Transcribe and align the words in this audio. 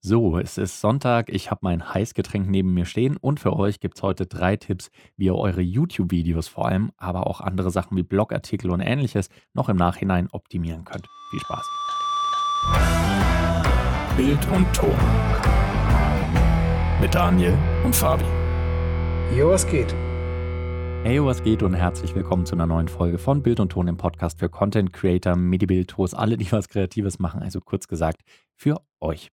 So, 0.00 0.38
es 0.38 0.58
ist 0.58 0.80
Sonntag, 0.80 1.28
ich 1.28 1.50
habe 1.50 1.58
mein 1.62 1.92
Heißgetränk 1.92 2.48
neben 2.48 2.72
mir 2.72 2.84
stehen 2.84 3.16
und 3.16 3.40
für 3.40 3.56
euch 3.56 3.80
gibt 3.80 3.96
es 3.96 4.02
heute 4.04 4.26
drei 4.26 4.54
Tipps, 4.56 4.90
wie 5.16 5.24
ihr 5.24 5.34
eure 5.34 5.60
YouTube-Videos 5.60 6.46
vor 6.46 6.66
allem, 6.66 6.92
aber 6.98 7.26
auch 7.26 7.40
andere 7.40 7.72
Sachen 7.72 7.96
wie 7.96 8.04
Blogartikel 8.04 8.70
und 8.70 8.80
ähnliches 8.80 9.28
noch 9.54 9.68
im 9.68 9.76
Nachhinein 9.76 10.28
optimieren 10.30 10.84
könnt. 10.84 11.08
Viel 11.30 11.40
Spaß. 11.40 11.66
Bild 14.16 14.48
und 14.54 14.72
Ton. 14.72 14.94
Mit 17.00 17.12
Daniel 17.12 17.58
und 17.84 17.96
Fabi. 17.96 18.24
Jo, 19.36 19.50
was 19.50 19.66
geht? 19.66 19.96
Hey, 21.02 21.24
was 21.24 21.42
geht 21.42 21.64
und 21.64 21.74
herzlich 21.74 22.14
willkommen 22.14 22.46
zu 22.46 22.54
einer 22.54 22.66
neuen 22.66 22.86
Folge 22.86 23.18
von 23.18 23.42
Bild 23.42 23.58
und 23.58 23.70
Ton 23.70 23.88
im 23.88 23.96
Podcast 23.96 24.38
für 24.38 24.48
Content 24.48 24.92
Creator, 24.92 25.34
Midi-Bild-Tours, 25.34 26.14
alle, 26.14 26.36
die 26.36 26.52
was 26.52 26.68
Kreatives 26.68 27.18
machen, 27.18 27.42
also 27.42 27.60
kurz 27.60 27.88
gesagt, 27.88 28.22
für 28.54 28.80
euch. 29.00 29.30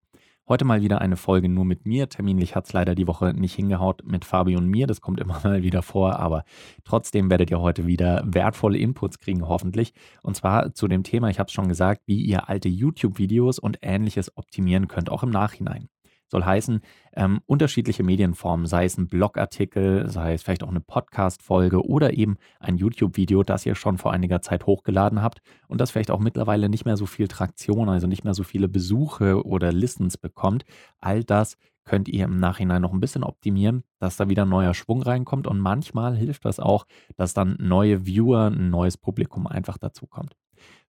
Heute 0.48 0.64
mal 0.64 0.80
wieder 0.80 1.00
eine 1.00 1.16
Folge 1.16 1.48
nur 1.48 1.64
mit 1.64 1.86
mir. 1.86 2.08
Terminlich 2.08 2.54
hat 2.54 2.66
es 2.66 2.72
leider 2.72 2.94
die 2.94 3.08
Woche 3.08 3.34
nicht 3.34 3.56
hingehaut 3.56 4.04
mit 4.06 4.24
Fabi 4.24 4.56
und 4.56 4.68
mir. 4.68 4.86
Das 4.86 5.00
kommt 5.00 5.18
immer 5.22 5.40
mal 5.42 5.64
wieder 5.64 5.82
vor, 5.82 6.20
aber 6.20 6.44
trotzdem 6.84 7.30
werdet 7.30 7.50
ihr 7.50 7.60
heute 7.60 7.86
wieder 7.86 8.22
wertvolle 8.24 8.78
Inputs 8.78 9.18
kriegen, 9.18 9.48
hoffentlich. 9.48 9.92
Und 10.22 10.36
zwar 10.36 10.72
zu 10.72 10.86
dem 10.86 11.02
Thema, 11.02 11.30
ich 11.30 11.40
habe 11.40 11.48
es 11.48 11.52
schon 11.52 11.68
gesagt, 11.68 12.02
wie 12.06 12.22
ihr 12.22 12.48
alte 12.48 12.68
YouTube-Videos 12.68 13.58
und 13.58 13.78
ähnliches 13.82 14.36
optimieren 14.36 14.86
könnt, 14.86 15.10
auch 15.10 15.24
im 15.24 15.30
Nachhinein. 15.30 15.88
Soll 16.28 16.44
heißen, 16.44 16.80
ähm, 17.14 17.40
unterschiedliche 17.46 18.02
Medienformen, 18.02 18.66
sei 18.66 18.84
es 18.84 18.98
ein 18.98 19.08
Blogartikel, 19.08 20.08
sei 20.08 20.34
es 20.34 20.42
vielleicht 20.42 20.64
auch 20.64 20.70
eine 20.70 20.80
Podcast-Folge 20.80 21.86
oder 21.86 22.14
eben 22.14 22.36
ein 22.58 22.76
YouTube-Video, 22.76 23.42
das 23.42 23.64
ihr 23.64 23.74
schon 23.74 23.98
vor 23.98 24.12
einiger 24.12 24.42
Zeit 24.42 24.66
hochgeladen 24.66 25.22
habt 25.22 25.40
und 25.68 25.80
das 25.80 25.90
vielleicht 25.90 26.10
auch 26.10 26.20
mittlerweile 26.20 26.68
nicht 26.68 26.84
mehr 26.84 26.96
so 26.96 27.06
viel 27.06 27.28
Traktion, 27.28 27.88
also 27.88 28.06
nicht 28.06 28.24
mehr 28.24 28.34
so 28.34 28.42
viele 28.42 28.68
Besuche 28.68 29.44
oder 29.44 29.72
Listens 29.72 30.16
bekommt. 30.16 30.64
All 30.98 31.22
das 31.22 31.56
könnt 31.84 32.08
ihr 32.08 32.24
im 32.24 32.36
Nachhinein 32.36 32.82
noch 32.82 32.92
ein 32.92 33.00
bisschen 33.00 33.22
optimieren, 33.24 33.84
dass 34.00 34.16
da 34.16 34.28
wieder 34.28 34.44
neuer 34.44 34.74
Schwung 34.74 35.02
reinkommt 35.02 35.46
und 35.46 35.60
manchmal 35.60 36.16
hilft 36.16 36.44
das 36.44 36.60
auch, 36.60 36.84
dass 37.16 37.32
dann 37.32 37.56
neue 37.60 38.04
Viewer, 38.04 38.48
ein 38.48 38.70
neues 38.70 38.96
Publikum 38.96 39.46
einfach 39.46 39.78
dazu 39.78 40.06
kommt. 40.06 40.36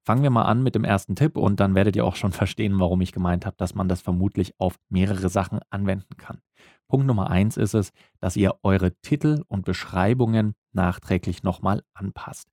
Fangen 0.07 0.23
wir 0.23 0.29
mal 0.29 0.43
an 0.43 0.63
mit 0.63 0.73
dem 0.73 0.85
ersten 0.85 1.17
Tipp 1.17 1.35
und 1.35 1.59
dann 1.59 1.75
werdet 1.75 1.97
ihr 1.97 2.05
auch 2.05 2.15
schon 2.15 2.31
verstehen, 2.31 2.79
warum 2.79 3.01
ich 3.01 3.11
gemeint 3.11 3.45
habe, 3.45 3.57
dass 3.57 3.75
man 3.75 3.89
das 3.89 3.99
vermutlich 3.99 4.53
auf 4.57 4.79
mehrere 4.87 5.27
Sachen 5.27 5.59
anwenden 5.69 6.15
kann. 6.15 6.39
Punkt 6.87 7.05
Nummer 7.05 7.29
eins 7.29 7.57
ist 7.57 7.73
es, 7.73 7.91
dass 8.21 8.37
ihr 8.37 8.55
eure 8.63 8.93
Titel 9.01 9.43
und 9.49 9.65
Beschreibungen 9.65 10.55
nachträglich 10.71 11.43
nochmal 11.43 11.83
anpasst. 11.93 12.47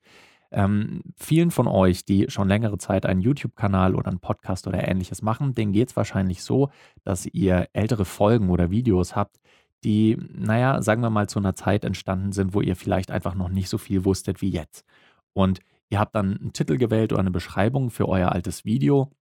Ähm, 0.50 1.02
vielen 1.14 1.52
von 1.52 1.68
euch, 1.68 2.04
die 2.04 2.28
schon 2.28 2.48
längere 2.48 2.76
Zeit 2.78 3.06
einen 3.06 3.20
YouTube-Kanal 3.20 3.94
oder 3.94 4.08
einen 4.08 4.18
Podcast 4.18 4.66
oder 4.66 4.88
ähnliches 4.88 5.22
machen, 5.22 5.54
denen 5.54 5.70
geht 5.72 5.90
es 5.90 5.96
wahrscheinlich 5.96 6.42
so, 6.42 6.70
dass 7.04 7.24
ihr 7.24 7.68
ältere 7.72 8.04
Folgen 8.04 8.50
oder 8.50 8.72
Videos 8.72 9.14
habt, 9.14 9.36
die, 9.84 10.18
naja, 10.32 10.82
sagen 10.82 11.02
wir 11.02 11.10
mal, 11.10 11.28
zu 11.28 11.38
einer 11.38 11.54
Zeit 11.54 11.84
entstanden 11.84 12.32
sind, 12.32 12.52
wo 12.52 12.62
ihr 12.62 12.74
vielleicht 12.74 13.12
einfach 13.12 13.36
noch 13.36 13.48
nicht 13.48 13.68
so 13.68 13.78
viel 13.78 14.04
wusstet 14.04 14.42
wie 14.42 14.50
jetzt. 14.50 14.84
Und 15.34 15.60
Ihr 15.94 16.00
habt 16.00 16.16
dann 16.16 16.36
einen 16.40 16.52
Titel 16.52 16.76
gewählt 16.76 17.12
oder 17.12 17.20
eine 17.20 17.30
Beschreibung 17.30 17.88
für 17.88 18.08
euer 18.08 18.32
altes 18.32 18.64
Video 18.64 19.12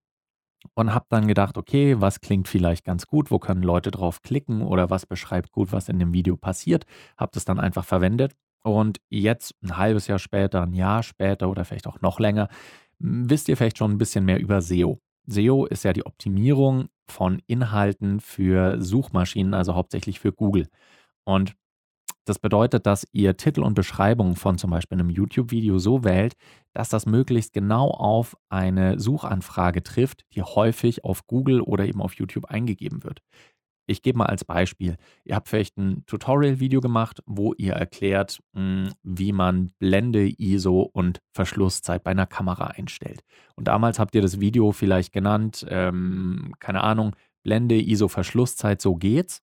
und 0.73 0.91
habt 0.91 1.13
dann 1.13 1.27
gedacht, 1.27 1.55
okay, 1.55 2.01
was 2.01 2.19
klingt 2.19 2.47
vielleicht 2.47 2.83
ganz 2.83 3.05
gut, 3.05 3.29
wo 3.29 3.37
können 3.37 3.61
Leute 3.61 3.91
drauf 3.91 4.23
klicken 4.23 4.63
oder 4.63 4.89
was 4.89 5.05
beschreibt 5.05 5.51
gut, 5.51 5.71
was 5.71 5.87
in 5.87 5.99
dem 5.99 6.13
Video 6.13 6.35
passiert. 6.35 6.87
Habt 7.15 7.37
es 7.37 7.45
dann 7.45 7.59
einfach 7.59 7.85
verwendet 7.85 8.33
und 8.63 8.97
jetzt 9.11 9.53
ein 9.61 9.77
halbes 9.77 10.07
Jahr 10.07 10.17
später, 10.17 10.63
ein 10.63 10.73
Jahr 10.73 11.03
später 11.03 11.47
oder 11.47 11.63
vielleicht 11.63 11.85
auch 11.85 12.01
noch 12.01 12.19
länger, 12.19 12.49
wisst 12.97 13.49
ihr 13.49 13.55
vielleicht 13.55 13.77
schon 13.77 13.91
ein 13.91 13.99
bisschen 13.99 14.25
mehr 14.25 14.39
über 14.39 14.59
SEO. 14.59 14.99
SEO 15.27 15.67
ist 15.67 15.83
ja 15.83 15.93
die 15.93 16.07
Optimierung 16.07 16.87
von 17.07 17.39
Inhalten 17.45 18.19
für 18.19 18.81
Suchmaschinen, 18.81 19.53
also 19.53 19.75
hauptsächlich 19.75 20.19
für 20.19 20.31
Google. 20.31 20.69
Und 21.23 21.53
das 22.25 22.39
bedeutet, 22.39 22.85
dass 22.85 23.07
ihr 23.11 23.37
Titel 23.37 23.61
und 23.61 23.73
Beschreibung 23.73 24.35
von 24.35 24.57
zum 24.57 24.71
Beispiel 24.71 24.99
einem 24.99 25.09
YouTube-Video 25.09 25.77
so 25.77 26.03
wählt, 26.03 26.33
dass 26.73 26.89
das 26.89 27.05
möglichst 27.05 27.53
genau 27.53 27.89
auf 27.89 28.37
eine 28.49 28.99
Suchanfrage 28.99 29.83
trifft, 29.83 30.25
die 30.33 30.41
häufig 30.41 31.03
auf 31.03 31.27
Google 31.27 31.61
oder 31.61 31.85
eben 31.85 32.01
auf 32.01 32.13
YouTube 32.15 32.45
eingegeben 32.45 33.03
wird. 33.03 33.21
Ich 33.85 34.01
gebe 34.01 34.17
mal 34.17 34.27
als 34.27 34.45
Beispiel, 34.45 34.95
ihr 35.25 35.35
habt 35.35 35.49
vielleicht 35.49 35.77
ein 35.77 36.05
Tutorial-Video 36.05 36.79
gemacht, 36.79 37.21
wo 37.25 37.53
ihr 37.53 37.73
erklärt, 37.73 38.39
hm, 38.55 38.89
wie 39.03 39.33
man 39.33 39.73
Blende, 39.77 40.25
ISO 40.37 40.81
und 40.81 41.19
Verschlusszeit 41.33 42.03
bei 42.03 42.11
einer 42.11 42.25
Kamera 42.25 42.67
einstellt. 42.67 43.23
Und 43.55 43.67
damals 43.67 43.99
habt 43.99 44.15
ihr 44.15 44.21
das 44.21 44.39
Video 44.39 44.71
vielleicht 44.71 45.11
genannt, 45.11 45.65
ähm, 45.69 46.53
keine 46.59 46.81
Ahnung, 46.81 47.15
Blende, 47.43 47.75
ISO, 47.75 48.07
Verschlusszeit, 48.07 48.81
so 48.81 48.95
geht's. 48.95 49.41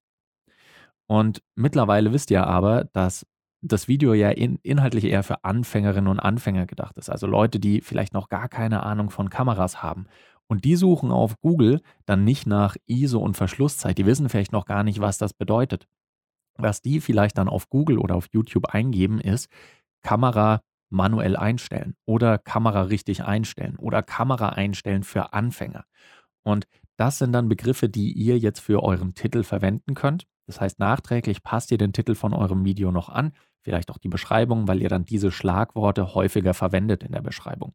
Und 1.10 1.43
mittlerweile 1.56 2.12
wisst 2.12 2.31
ihr 2.31 2.47
aber, 2.47 2.84
dass 2.93 3.26
das 3.62 3.88
Video 3.88 4.15
ja 4.15 4.31
in, 4.31 4.60
inhaltlich 4.62 5.03
eher 5.03 5.25
für 5.25 5.43
Anfängerinnen 5.43 6.06
und 6.06 6.21
Anfänger 6.21 6.66
gedacht 6.66 6.97
ist. 6.98 7.10
Also 7.10 7.26
Leute, 7.26 7.59
die 7.59 7.81
vielleicht 7.81 8.15
noch 8.15 8.28
gar 8.28 8.48
keine 8.48 8.84
Ahnung 8.84 9.10
von 9.10 9.28
Kameras 9.28 9.82
haben. 9.82 10.06
Und 10.47 10.65
die 10.65 10.76
suchen 10.76 11.10
auf 11.10 11.34
Google 11.41 11.81
dann 12.06 12.22
nicht 12.22 12.47
nach 12.47 12.76
ISO 12.87 13.19
und 13.19 13.37
Verschlusszeit. 13.37 13.98
Die 13.98 14.06
wissen 14.06 14.28
vielleicht 14.28 14.53
noch 14.53 14.66
gar 14.66 14.84
nicht, 14.84 15.00
was 15.00 15.19
das 15.19 15.34
bedeutet. 15.34 15.88
Was 16.56 16.81
die 16.81 17.00
vielleicht 17.00 17.38
dann 17.38 17.48
auf 17.48 17.69
Google 17.71 17.98
oder 17.98 18.15
auf 18.15 18.28
YouTube 18.31 18.66
eingeben, 18.66 19.21
ist 19.21 19.48
Kamera 20.04 20.60
manuell 20.91 21.37
einstellen 21.37 21.97
oder 22.06 22.38
Kamera 22.38 22.82
richtig 22.82 23.25
einstellen 23.25 23.77
oder 23.78 24.04
Kamera 24.04 24.50
einstellen 24.50 25.03
für 25.03 25.32
Anfänger. 25.32 25.87
Und 26.44 26.69
das 26.97 27.19
sind 27.19 27.32
dann 27.32 27.48
Begriffe, 27.48 27.88
die 27.88 28.12
ihr 28.12 28.38
jetzt 28.38 28.60
für 28.60 28.84
euren 28.84 29.15
Titel 29.15 29.42
verwenden 29.42 29.94
könnt. 29.94 30.28
Das 30.50 30.61
heißt, 30.61 30.81
nachträglich 30.81 31.44
passt 31.44 31.71
ihr 31.71 31.78
den 31.78 31.93
Titel 31.93 32.16
von 32.16 32.34
eurem 32.34 32.65
Video 32.65 32.91
noch 32.91 33.09
an, 33.09 33.34
vielleicht 33.61 33.88
auch 33.88 33.99
die 33.99 34.09
Beschreibung, 34.09 34.66
weil 34.66 34.83
ihr 34.83 34.88
dann 34.88 35.05
diese 35.05 35.31
Schlagworte 35.31 36.16
häufiger 36.16 36.55
verwendet 36.55 37.05
in 37.05 37.12
der 37.12 37.21
Beschreibung. 37.21 37.72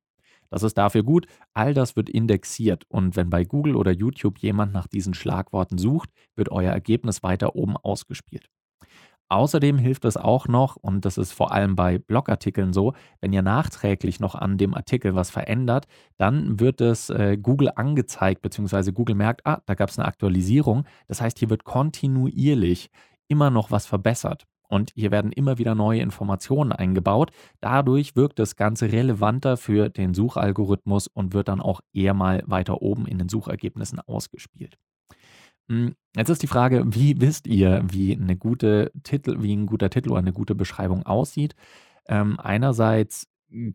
Das 0.50 0.62
ist 0.62 0.78
dafür 0.78 1.04
gut. 1.04 1.26
All 1.54 1.74
das 1.74 1.96
wird 1.96 2.10
indexiert 2.10 2.84
und 2.90 3.16
wenn 3.16 3.30
bei 3.30 3.46
Google 3.46 3.78
oder 3.78 3.94
YouTube 3.94 4.40
jemand 4.40 4.74
nach 4.74 4.88
diesen 4.88 5.14
Schlagworten 5.14 5.78
sucht, 5.78 6.10
wird 6.36 6.52
euer 6.52 6.74
Ergebnis 6.74 7.24
weiter 7.24 7.56
oben 7.56 7.78
ausgespielt. 7.78 8.50
Außerdem 9.30 9.78
hilft 9.80 10.06
es 10.06 10.18
auch 10.18 10.48
noch, 10.48 10.76
und 10.76 11.04
das 11.04 11.18
ist 11.18 11.32
vor 11.32 11.52
allem 11.52 11.76
bei 11.76 11.98
Blogartikeln 11.98 12.74
so, 12.74 12.94
wenn 13.22 13.34
ihr 13.34 13.42
nachträglich 13.42 14.20
noch 14.20 14.36
an 14.36 14.58
dem 14.58 14.76
Artikel 14.76 15.16
was 15.16 15.32
verändert, 15.32 15.88
dann 16.18 16.60
wird 16.60 16.80
es 16.80 17.10
äh, 17.10 17.38
Google 17.38 17.72
angezeigt, 17.76 18.42
beziehungsweise 18.44 18.94
Google 18.94 19.16
merkt, 19.16 19.46
ah, 19.46 19.62
da 19.66 19.74
gab 19.74 19.90
es 19.90 19.98
eine 19.98 20.08
Aktualisierung. 20.08 20.86
Das 21.08 21.22
heißt, 21.22 21.40
hier 21.40 21.50
wird 21.50 21.64
kontinuierlich 21.64 22.92
immer 23.28 23.50
noch 23.50 23.72
was 23.72 23.88
verbessert. 23.88 24.46
Und 24.68 24.92
hier 24.96 25.12
werden 25.12 25.32
immer 25.32 25.58
wieder 25.58 25.76
neue 25.76 26.02
Informationen 26.02 26.72
eingebaut. 26.72 27.32
Dadurch 27.62 28.16
wirkt 28.16 28.40
das 28.40 28.56
Ganze 28.56 28.92
relevanter 28.92 29.58
für 29.58 29.90
den 29.90 30.14
Suchalgorithmus 30.14 31.08
und 31.08 31.34
wird 31.34 31.48
dann 31.48 31.62
auch 31.62 31.82
eher 31.94 32.14
mal 32.14 32.44
weiter 32.48 32.82
oben 32.82 33.06
in 33.06 33.18
den 33.20 33.30
Suchergebnissen 33.30 34.00
ausgespielt. 34.00 34.78
Jetzt 36.16 36.30
ist 36.30 36.44
die 36.44 36.48
Frage, 36.48 36.84
wie 36.88 37.20
wisst 37.20 37.46
ihr, 37.46 37.84
wie 37.90 38.16
eine 38.16 38.38
gute 38.38 38.92
Titel, 39.04 39.42
wie 39.42 39.54
ein 39.54 39.66
guter 39.66 39.90
Titel 39.90 40.12
oder 40.12 40.20
eine 40.20 40.32
gute 40.32 40.56
Beschreibung 40.56 41.06
aussieht? 41.06 41.56
Ähm, 42.08 42.40
einerseits 42.40 43.28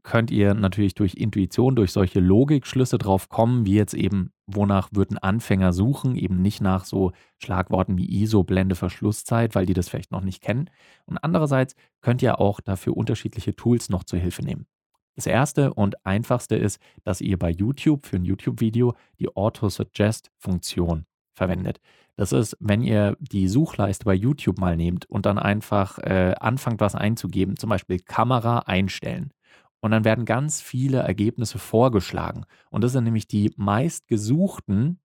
könnt 0.02 0.30
ihr 0.30 0.54
natürlich 0.54 0.94
durch 0.94 1.14
Intuition, 1.14 1.76
durch 1.76 1.92
solche 1.92 2.20
Logikschlüsse 2.20 2.98
drauf 2.98 3.28
kommen, 3.28 3.66
wie 3.66 3.74
jetzt 3.74 3.94
eben, 3.94 4.32
wonach 4.46 4.88
würden 4.92 5.18
Anfänger 5.18 5.72
suchen, 5.72 6.16
eben 6.16 6.40
nicht 6.40 6.60
nach 6.60 6.84
so 6.86 7.12
Schlagworten 7.38 7.98
wie 7.98 8.22
ISO, 8.22 8.42
Blende, 8.42 8.74
Verschlusszeit, 8.74 9.54
weil 9.54 9.66
die 9.66 9.74
das 9.74 9.88
vielleicht 9.88 10.10
noch 10.10 10.22
nicht 10.22 10.42
kennen. 10.42 10.70
Und 11.06 11.18
andererseits 11.18 11.74
könnt 12.00 12.22
ihr 12.22 12.40
auch 12.40 12.60
dafür 12.60 12.96
unterschiedliche 12.96 13.54
Tools 13.54 13.90
noch 13.90 14.04
zur 14.04 14.18
Hilfe 14.18 14.42
nehmen. 14.42 14.66
Das 15.14 15.26
erste 15.26 15.74
und 15.74 16.06
einfachste 16.06 16.56
ist, 16.56 16.80
dass 17.04 17.20
ihr 17.20 17.38
bei 17.38 17.50
YouTube 17.50 18.06
für 18.06 18.16
ein 18.16 18.24
YouTube-Video 18.24 18.94
die 19.18 19.28
Auto-Suggest-Funktion 19.28 21.04
verwendet. 21.34 21.80
Das 22.16 22.32
ist, 22.32 22.56
wenn 22.60 22.82
ihr 22.82 23.16
die 23.20 23.48
Suchleiste 23.48 24.04
bei 24.04 24.14
YouTube 24.14 24.58
mal 24.58 24.76
nehmt 24.76 25.06
und 25.06 25.26
dann 25.26 25.38
einfach 25.38 25.98
äh, 25.98 26.34
anfangt, 26.38 26.80
was 26.80 26.94
einzugeben, 26.94 27.56
zum 27.56 27.70
Beispiel 27.70 27.98
Kamera 27.98 28.60
einstellen. 28.60 29.32
Und 29.80 29.92
dann 29.92 30.04
werden 30.04 30.26
ganz 30.26 30.60
viele 30.60 30.98
Ergebnisse 30.98 31.58
vorgeschlagen. 31.58 32.44
Und 32.70 32.84
das 32.84 32.92
sind 32.92 33.04
nämlich 33.04 33.26
die 33.26 33.52
meistgesuchten 33.56 35.00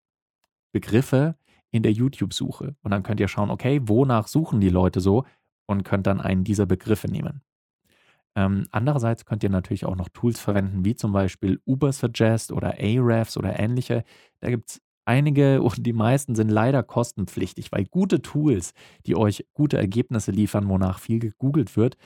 Begriffe 0.74 1.36
in 1.72 1.84
der 1.84 1.94
YouTube-Suche. 1.94 2.76
Und 2.82 2.92
dann 2.92 3.04
könnt 3.04 3.20
ihr 3.22 3.30
schauen, 3.30 3.50
okay, 3.50 3.80
wonach 3.86 4.28
suchen 4.28 4.60
die 4.60 4.70
Leute 4.70 5.00
so 5.00 5.26
und 5.66 5.84
könnt 5.84 6.08
dann 6.08 6.20
einen 6.20 6.44
dieser 6.44 6.66
Begriffe 6.66 7.10
nehmen. 7.10 7.42
Ähm, 8.36 8.68
andererseits 8.72 9.26
könnt 9.26 9.44
ihr 9.44 9.50
natürlich 9.50 9.86
auch 9.86 9.96
noch 9.96 10.10
Tools 10.10 10.40
verwenden, 10.40 10.84
wie 10.84 10.96
zum 10.96 11.14
Beispiel 11.14 11.62
Ubersuggest 11.66 12.52
oder 12.52 12.76
Ahrefs 12.78 13.38
oder 13.38 13.58
ähnliche. 13.58 14.04
Da 14.42 14.50
gibt 14.50 14.70
es 14.70 14.82
Einige 15.06 15.62
und 15.64 15.86
die 15.86 15.94
meisten 15.94 16.36
sind 16.36 16.50
leider 16.50 16.84
kostenpflichtig, 16.84 17.72
weil 17.72 17.86
gute 17.86 18.22
Tools, 18.22 18.74
die 19.06 19.16
euch 19.16 19.46
gute 19.54 19.78
Ergebnisse 19.78 20.32
liefern, 20.32 20.70
wonach 20.70 21.00
viel 21.00 21.20
gegoogelt 21.20 21.78
wird, 21.78 21.98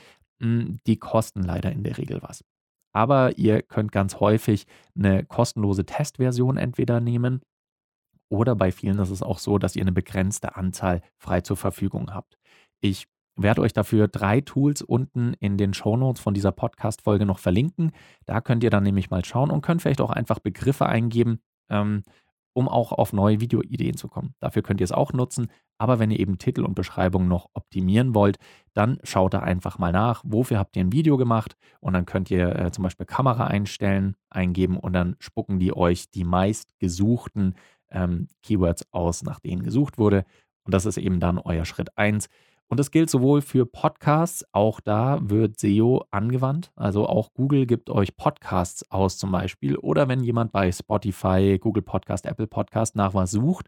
hm, 0.42 0.78
die 0.86 0.98
kosten 0.98 1.42
leider 1.42 1.72
in 1.72 1.84
der 1.84 1.98
Regel 1.98 2.20
was. 2.22 2.44
Aber 2.92 3.38
ihr 3.38 3.62
könnt 3.62 3.92
ganz 3.92 4.20
häufig 4.20 4.66
eine 4.96 5.24
kostenlose 5.24 5.86
Testversion 5.86 6.56
entweder 6.56 7.00
nehmen 7.00 7.40
Oder 8.32 8.54
bei 8.56 8.72
vielen 8.72 8.98
ist 9.00 9.10
es 9.10 9.22
auch 9.22 9.38
so, 9.38 9.58
dass 9.58 9.76
ihr 9.76 9.82
eine 9.82 9.92
begrenzte 9.92 10.56
Anzahl 10.56 11.02
frei 11.18 11.40
zur 11.40 11.56
Verfügung 11.56 12.14
habt. 12.14 12.38
Ich 12.80 13.06
werde 13.36 13.62
euch 13.62 13.72
dafür 13.72 14.08
drei 14.08 14.40
Tools 14.40 14.82
unten 14.82 15.34
in 15.40 15.56
den 15.56 15.74
Shownotes 15.74 16.20
von 16.22 16.34
dieser 16.34 16.52
Podcast-Folge 16.52 17.26
noch 17.26 17.38
verlinken. 17.38 17.92
Da 18.26 18.40
könnt 18.40 18.64
ihr 18.64 18.70
dann 18.70 18.84
nämlich 18.84 19.10
mal 19.10 19.24
schauen 19.24 19.50
und 19.50 19.62
könnt 19.62 19.82
vielleicht 19.82 20.00
auch 20.00 20.10
einfach 20.10 20.38
Begriffe 20.40 20.86
eingeben, 20.86 21.40
ähm, 21.70 22.02
um 22.52 22.68
auch 22.68 22.92
auf 22.92 23.12
neue 23.12 23.40
Videoideen 23.40 23.96
zu 23.96 24.08
kommen. 24.08 24.34
Dafür 24.40 24.62
könnt 24.62 24.80
ihr 24.80 24.84
es 24.84 24.92
auch 24.92 25.12
nutzen. 25.12 25.48
Aber 25.78 25.98
wenn 25.98 26.10
ihr 26.10 26.20
eben 26.20 26.36
Titel 26.36 26.64
und 26.64 26.74
Beschreibung 26.74 27.26
noch 27.26 27.48
optimieren 27.54 28.14
wollt, 28.14 28.36
dann 28.74 28.98
schaut 29.02 29.32
da 29.32 29.38
einfach 29.40 29.78
mal 29.78 29.92
nach, 29.92 30.22
wofür 30.26 30.58
habt 30.58 30.76
ihr 30.76 30.84
ein 30.84 30.92
Video 30.92 31.16
gemacht 31.16 31.56
und 31.80 31.94
dann 31.94 32.04
könnt 32.04 32.30
ihr 32.30 32.54
äh, 32.54 32.70
zum 32.70 32.84
Beispiel 32.84 33.06
Kamera 33.06 33.46
einstellen, 33.46 34.14
eingeben 34.28 34.76
und 34.76 34.92
dann 34.92 35.16
spucken 35.20 35.58
die 35.58 35.74
euch 35.74 36.10
die 36.10 36.24
meistgesuchten 36.24 37.54
ähm, 37.90 38.28
Keywords 38.42 38.92
aus, 38.92 39.22
nach 39.22 39.40
denen 39.40 39.62
gesucht 39.62 39.96
wurde. 39.96 40.24
Und 40.64 40.74
das 40.74 40.84
ist 40.84 40.98
eben 40.98 41.18
dann 41.18 41.38
euer 41.38 41.64
Schritt 41.64 41.96
1. 41.96 42.28
Und 42.70 42.78
das 42.78 42.92
gilt 42.92 43.10
sowohl 43.10 43.42
für 43.42 43.66
Podcasts, 43.66 44.44
auch 44.52 44.78
da 44.78 45.18
wird 45.20 45.58
SEO 45.58 46.04
angewandt. 46.12 46.70
Also 46.76 47.08
auch 47.08 47.34
Google 47.34 47.66
gibt 47.66 47.90
euch 47.90 48.16
Podcasts 48.16 48.88
aus 48.92 49.18
zum 49.18 49.32
Beispiel. 49.32 49.76
Oder 49.76 50.06
wenn 50.06 50.22
jemand 50.22 50.52
bei 50.52 50.70
Spotify, 50.70 51.58
Google 51.60 51.82
Podcast, 51.82 52.26
Apple 52.26 52.46
Podcast 52.46 52.94
nach 52.94 53.12
was 53.12 53.32
sucht, 53.32 53.66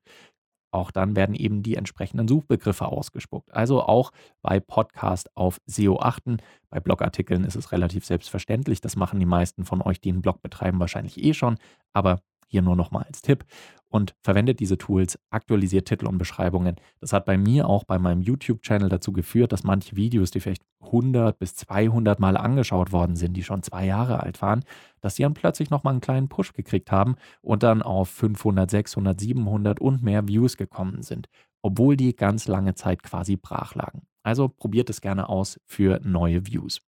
auch 0.70 0.92
dann 0.92 1.16
werden 1.16 1.34
eben 1.34 1.64
die 1.64 1.74
entsprechenden 1.74 2.28
Suchbegriffe 2.28 2.86
ausgespuckt. 2.86 3.52
Also 3.52 3.82
auch 3.82 4.12
bei 4.40 4.60
Podcast 4.60 5.36
auf 5.36 5.60
SEO 5.66 5.98
achten. 5.98 6.36
Bei 6.70 6.78
Blogartikeln 6.78 7.42
ist 7.42 7.56
es 7.56 7.72
relativ 7.72 8.06
selbstverständlich. 8.06 8.80
Das 8.80 8.94
machen 8.94 9.18
die 9.18 9.26
meisten 9.26 9.64
von 9.64 9.82
euch, 9.82 10.00
die 10.00 10.10
einen 10.10 10.22
Blog 10.22 10.42
betreiben, 10.42 10.78
wahrscheinlich 10.78 11.22
eh 11.22 11.34
schon. 11.34 11.58
Aber 11.92 12.20
hier 12.52 12.62
nur 12.62 12.76
nochmal 12.76 13.04
als 13.04 13.22
Tipp 13.22 13.44
und 13.88 14.14
verwendet 14.22 14.60
diese 14.60 14.78
Tools, 14.78 15.18
aktualisiert 15.30 15.88
Titel 15.88 16.06
und 16.06 16.18
Beschreibungen. 16.18 16.76
Das 17.00 17.12
hat 17.12 17.24
bei 17.24 17.36
mir 17.36 17.68
auch 17.68 17.84
bei 17.84 17.98
meinem 17.98 18.22
YouTube-Channel 18.22 18.88
dazu 18.88 19.12
geführt, 19.12 19.52
dass 19.52 19.64
manche 19.64 19.96
Videos, 19.96 20.30
die 20.30 20.40
vielleicht 20.40 20.62
100 20.82 21.38
bis 21.38 21.54
200 21.56 22.20
Mal 22.20 22.36
angeschaut 22.36 22.92
worden 22.92 23.16
sind, 23.16 23.34
die 23.34 23.42
schon 23.42 23.62
zwei 23.62 23.86
Jahre 23.86 24.22
alt 24.22 24.40
waren, 24.42 24.64
dass 25.00 25.14
die 25.14 25.22
dann 25.22 25.34
plötzlich 25.34 25.70
nochmal 25.70 25.92
einen 25.92 26.00
kleinen 26.00 26.28
Push 26.28 26.52
gekriegt 26.52 26.92
haben 26.92 27.16
und 27.40 27.62
dann 27.62 27.82
auf 27.82 28.08
500, 28.10 28.70
600, 28.70 29.18
700 29.18 29.80
und 29.80 30.02
mehr 30.02 30.28
Views 30.28 30.56
gekommen 30.56 31.02
sind, 31.02 31.28
obwohl 31.62 31.96
die 31.96 32.14
ganz 32.14 32.46
lange 32.46 32.74
Zeit 32.74 33.02
quasi 33.02 33.36
brach 33.36 33.74
lagen. 33.74 34.02
Also 34.22 34.48
probiert 34.48 34.90
es 34.90 35.00
gerne 35.00 35.28
aus 35.28 35.58
für 35.66 36.00
neue 36.04 36.46
Views. 36.46 36.80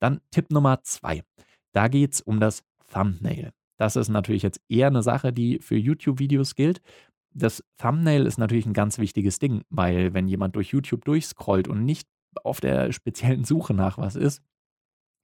Dann 0.00 0.20
Tipp 0.30 0.50
Nummer 0.50 0.82
zwei. 0.82 1.22
Da 1.72 1.88
geht 1.88 2.14
es 2.14 2.20
um 2.20 2.40
das 2.40 2.64
Thumbnail. 2.92 3.52
Das 3.82 3.96
ist 3.96 4.10
natürlich 4.10 4.44
jetzt 4.44 4.60
eher 4.68 4.86
eine 4.86 5.02
Sache, 5.02 5.32
die 5.32 5.58
für 5.58 5.74
YouTube-Videos 5.74 6.54
gilt. 6.54 6.80
Das 7.34 7.64
Thumbnail 7.78 8.26
ist 8.26 8.38
natürlich 8.38 8.64
ein 8.64 8.74
ganz 8.74 8.98
wichtiges 8.98 9.40
Ding, 9.40 9.62
weil 9.70 10.14
wenn 10.14 10.28
jemand 10.28 10.54
durch 10.54 10.68
YouTube 10.68 11.04
durchscrollt 11.04 11.66
und 11.66 11.84
nicht 11.84 12.06
auf 12.44 12.60
der 12.60 12.92
speziellen 12.92 13.42
Suche 13.42 13.74
nach 13.74 13.98
was 13.98 14.14
ist, 14.14 14.40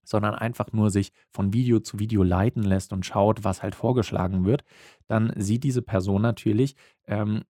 sondern 0.05 0.34
einfach 0.34 0.72
nur 0.72 0.90
sich 0.90 1.12
von 1.31 1.52
Video 1.52 1.78
zu 1.78 2.00
Video 2.00 2.25
leiten 2.25 2.64
lässt 2.64 2.93
und 2.93 3.06
schaut, 3.06 3.44
was 3.44 3.62
halt 3.62 3.76
vorgeschlagen 3.76 4.44
wird, 4.44 4.64
dann 5.06 5.32
sieht 5.37 5.62
diese 5.62 5.82
Person 5.82 6.22
natürlich 6.22 6.75
ähm, 7.06 7.44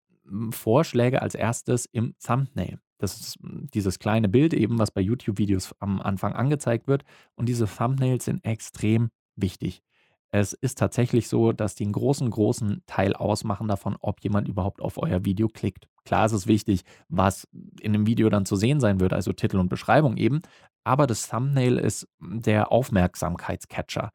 Vorschläge 0.50 1.22
als 1.22 1.34
erstes 1.34 1.86
im 1.86 2.16
Thumbnail. 2.22 2.80
Das 2.98 3.18
ist 3.18 3.38
dieses 3.40 3.98
kleine 3.98 4.28
Bild 4.28 4.52
eben, 4.52 4.78
was 4.78 4.90
bei 4.90 5.00
YouTube-Videos 5.00 5.74
am 5.78 6.02
Anfang 6.02 6.34
angezeigt 6.34 6.86
wird. 6.86 7.04
Und 7.34 7.48
diese 7.48 7.66
Thumbnails 7.66 8.26
sind 8.26 8.44
extrem 8.44 9.08
wichtig. 9.36 9.82
Es 10.30 10.52
ist 10.52 10.78
tatsächlich 10.78 11.28
so, 11.28 11.52
dass 11.52 11.74
die 11.74 11.84
einen 11.84 11.92
großen, 11.92 12.28
großen 12.28 12.82
Teil 12.86 13.14
ausmachen 13.14 13.66
davon, 13.66 13.96
ob 14.00 14.22
jemand 14.22 14.46
überhaupt 14.46 14.82
auf 14.82 14.98
euer 14.98 15.24
Video 15.24 15.48
klickt. 15.48 15.88
Klar 16.04 16.26
ist 16.26 16.32
es 16.32 16.46
wichtig, 16.46 16.82
was 17.08 17.48
in 17.80 17.94
dem 17.94 18.06
Video 18.06 18.28
dann 18.28 18.44
zu 18.44 18.56
sehen 18.56 18.80
sein 18.80 19.00
wird, 19.00 19.12
also 19.14 19.32
Titel 19.32 19.58
und 19.58 19.68
Beschreibung 19.68 20.16
eben, 20.16 20.42
aber 20.84 21.06
das 21.06 21.28
Thumbnail 21.28 21.78
ist 21.78 22.08
der 22.20 22.72
Aufmerksamkeitscatcher. 22.72 24.10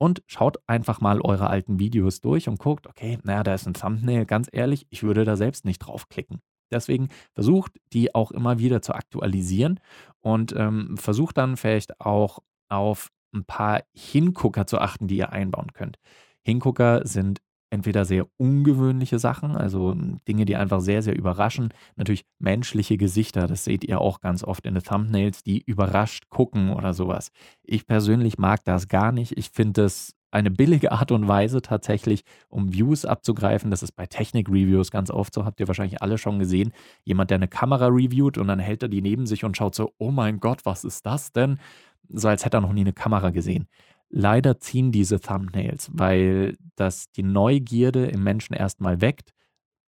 Und 0.00 0.22
schaut 0.26 0.58
einfach 0.68 1.00
mal 1.00 1.20
eure 1.20 1.50
alten 1.50 1.80
Videos 1.80 2.20
durch 2.20 2.48
und 2.48 2.60
guckt, 2.60 2.86
okay, 2.86 3.18
naja, 3.24 3.42
da 3.42 3.54
ist 3.54 3.66
ein 3.66 3.74
Thumbnail, 3.74 4.26
ganz 4.26 4.48
ehrlich, 4.52 4.86
ich 4.90 5.02
würde 5.02 5.24
da 5.24 5.36
selbst 5.36 5.64
nicht 5.64 5.80
draufklicken. 5.80 6.40
Deswegen 6.70 7.08
versucht 7.34 7.72
die 7.92 8.14
auch 8.14 8.30
immer 8.30 8.58
wieder 8.58 8.80
zu 8.80 8.94
aktualisieren 8.94 9.80
und 10.20 10.54
ähm, 10.56 10.96
versucht 10.98 11.36
dann 11.36 11.56
vielleicht 11.56 12.00
auch 12.00 12.38
auf 12.68 13.08
ein 13.34 13.44
paar 13.44 13.82
Hingucker 13.94 14.66
zu 14.66 14.78
achten, 14.78 15.06
die 15.08 15.16
ihr 15.16 15.32
einbauen 15.32 15.72
könnt. 15.72 15.98
Hingucker 16.42 17.06
sind 17.06 17.40
entweder 17.70 18.04
sehr 18.04 18.26
ungewöhnliche 18.38 19.18
Sachen, 19.18 19.56
also 19.56 19.92
hm, 19.92 20.20
Dinge, 20.26 20.44
die 20.44 20.56
einfach 20.56 20.80
sehr, 20.80 21.02
sehr 21.02 21.16
überraschen. 21.16 21.68
Natürlich 21.96 22.24
menschliche 22.38 22.96
Gesichter, 22.96 23.46
das 23.46 23.64
seht 23.64 23.84
ihr 23.84 24.00
auch 24.00 24.20
ganz 24.20 24.42
oft 24.42 24.64
in 24.66 24.74
den 24.74 24.82
Thumbnails, 24.82 25.42
die 25.42 25.60
überrascht 25.62 26.28
gucken 26.28 26.70
oder 26.70 26.94
sowas. 26.94 27.30
Ich 27.62 27.86
persönlich 27.86 28.38
mag 28.38 28.64
das 28.64 28.88
gar 28.88 29.12
nicht. 29.12 29.36
Ich 29.36 29.50
finde 29.50 29.82
das 29.82 30.14
eine 30.30 30.50
billige 30.50 30.92
Art 30.92 31.10
und 31.10 31.26
Weise 31.26 31.62
tatsächlich, 31.62 32.22
um 32.48 32.72
Views 32.72 33.04
abzugreifen. 33.04 33.70
Das 33.70 33.82
ist 33.82 33.92
bei 33.92 34.06
Technik-Reviews 34.06 34.90
ganz 34.90 35.10
oft 35.10 35.32
so, 35.32 35.44
habt 35.44 35.58
ihr 35.60 35.68
wahrscheinlich 35.68 36.02
alle 36.02 36.18
schon 36.18 36.38
gesehen. 36.38 36.72
Jemand, 37.04 37.30
der 37.30 37.36
eine 37.36 37.48
Kamera 37.48 37.86
reviewt 37.86 38.36
und 38.36 38.48
dann 38.48 38.58
hält 38.58 38.82
er 38.82 38.88
die 38.88 39.00
neben 39.00 39.26
sich 39.26 39.44
und 39.44 39.56
schaut 39.56 39.74
so, 39.74 39.92
oh 39.98 40.10
mein 40.10 40.38
Gott, 40.40 40.64
was 40.64 40.84
ist 40.84 41.06
das 41.06 41.32
denn? 41.32 41.58
So 42.08 42.28
als 42.28 42.44
hätte 42.44 42.58
er 42.58 42.60
noch 42.60 42.72
nie 42.72 42.82
eine 42.82 42.92
Kamera 42.92 43.30
gesehen. 43.30 43.68
Leider 44.10 44.58
ziehen 44.58 44.90
diese 44.92 45.20
Thumbnails, 45.20 45.90
weil 45.92 46.56
das 46.76 47.10
die 47.12 47.22
Neugierde 47.22 48.06
im 48.06 48.22
Menschen 48.22 48.54
erstmal 48.54 49.00
weckt, 49.00 49.34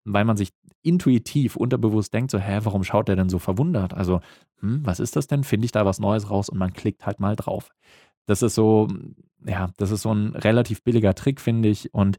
weil 0.04 0.24
man 0.24 0.36
sich 0.36 0.50
intuitiv, 0.82 1.56
unterbewusst 1.56 2.14
denkt, 2.14 2.30
so, 2.30 2.38
hä, 2.38 2.60
warum 2.62 2.84
schaut 2.84 3.08
er 3.08 3.16
denn 3.16 3.28
so 3.28 3.38
verwundert? 3.38 3.92
Also, 3.92 4.20
hm, 4.60 4.86
was 4.86 5.00
ist 5.00 5.16
das 5.16 5.26
denn? 5.26 5.44
Finde 5.44 5.66
ich 5.66 5.72
da 5.72 5.84
was 5.84 5.98
Neues 5.98 6.30
raus 6.30 6.48
und 6.48 6.58
man 6.58 6.72
klickt 6.72 7.04
halt 7.04 7.20
mal 7.20 7.36
drauf. 7.36 7.70
Das 8.26 8.42
ist 8.42 8.54
so, 8.54 8.88
ja, 9.44 9.70
das 9.76 9.90
ist 9.90 10.02
so 10.02 10.12
ein 10.12 10.34
relativ 10.34 10.82
billiger 10.82 11.14
Trick, 11.14 11.40
finde 11.40 11.68
ich. 11.68 11.92
Und 11.92 12.18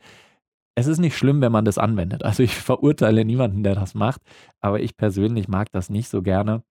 es 0.75 0.88
ist 0.88 0.99
nicht 0.99 1.17
schlimm, 1.17 1.41
wenn 1.41 1.51
man 1.51 1.65
das 1.65 1.77
anwendet. 1.77 2.23
Also 2.23 2.44
ich 2.44 2.55
verurteile 2.55 3.25
niemanden, 3.25 3.63
der 3.63 3.75
das 3.75 3.95
macht, 3.95 4.21
aber 4.59 4.79
ich 4.81 4.95
persönlich 4.97 5.47
mag 5.47 5.71
das 5.71 5.89
nicht 5.89 6.09
so 6.09 6.21
gerne, 6.21 6.63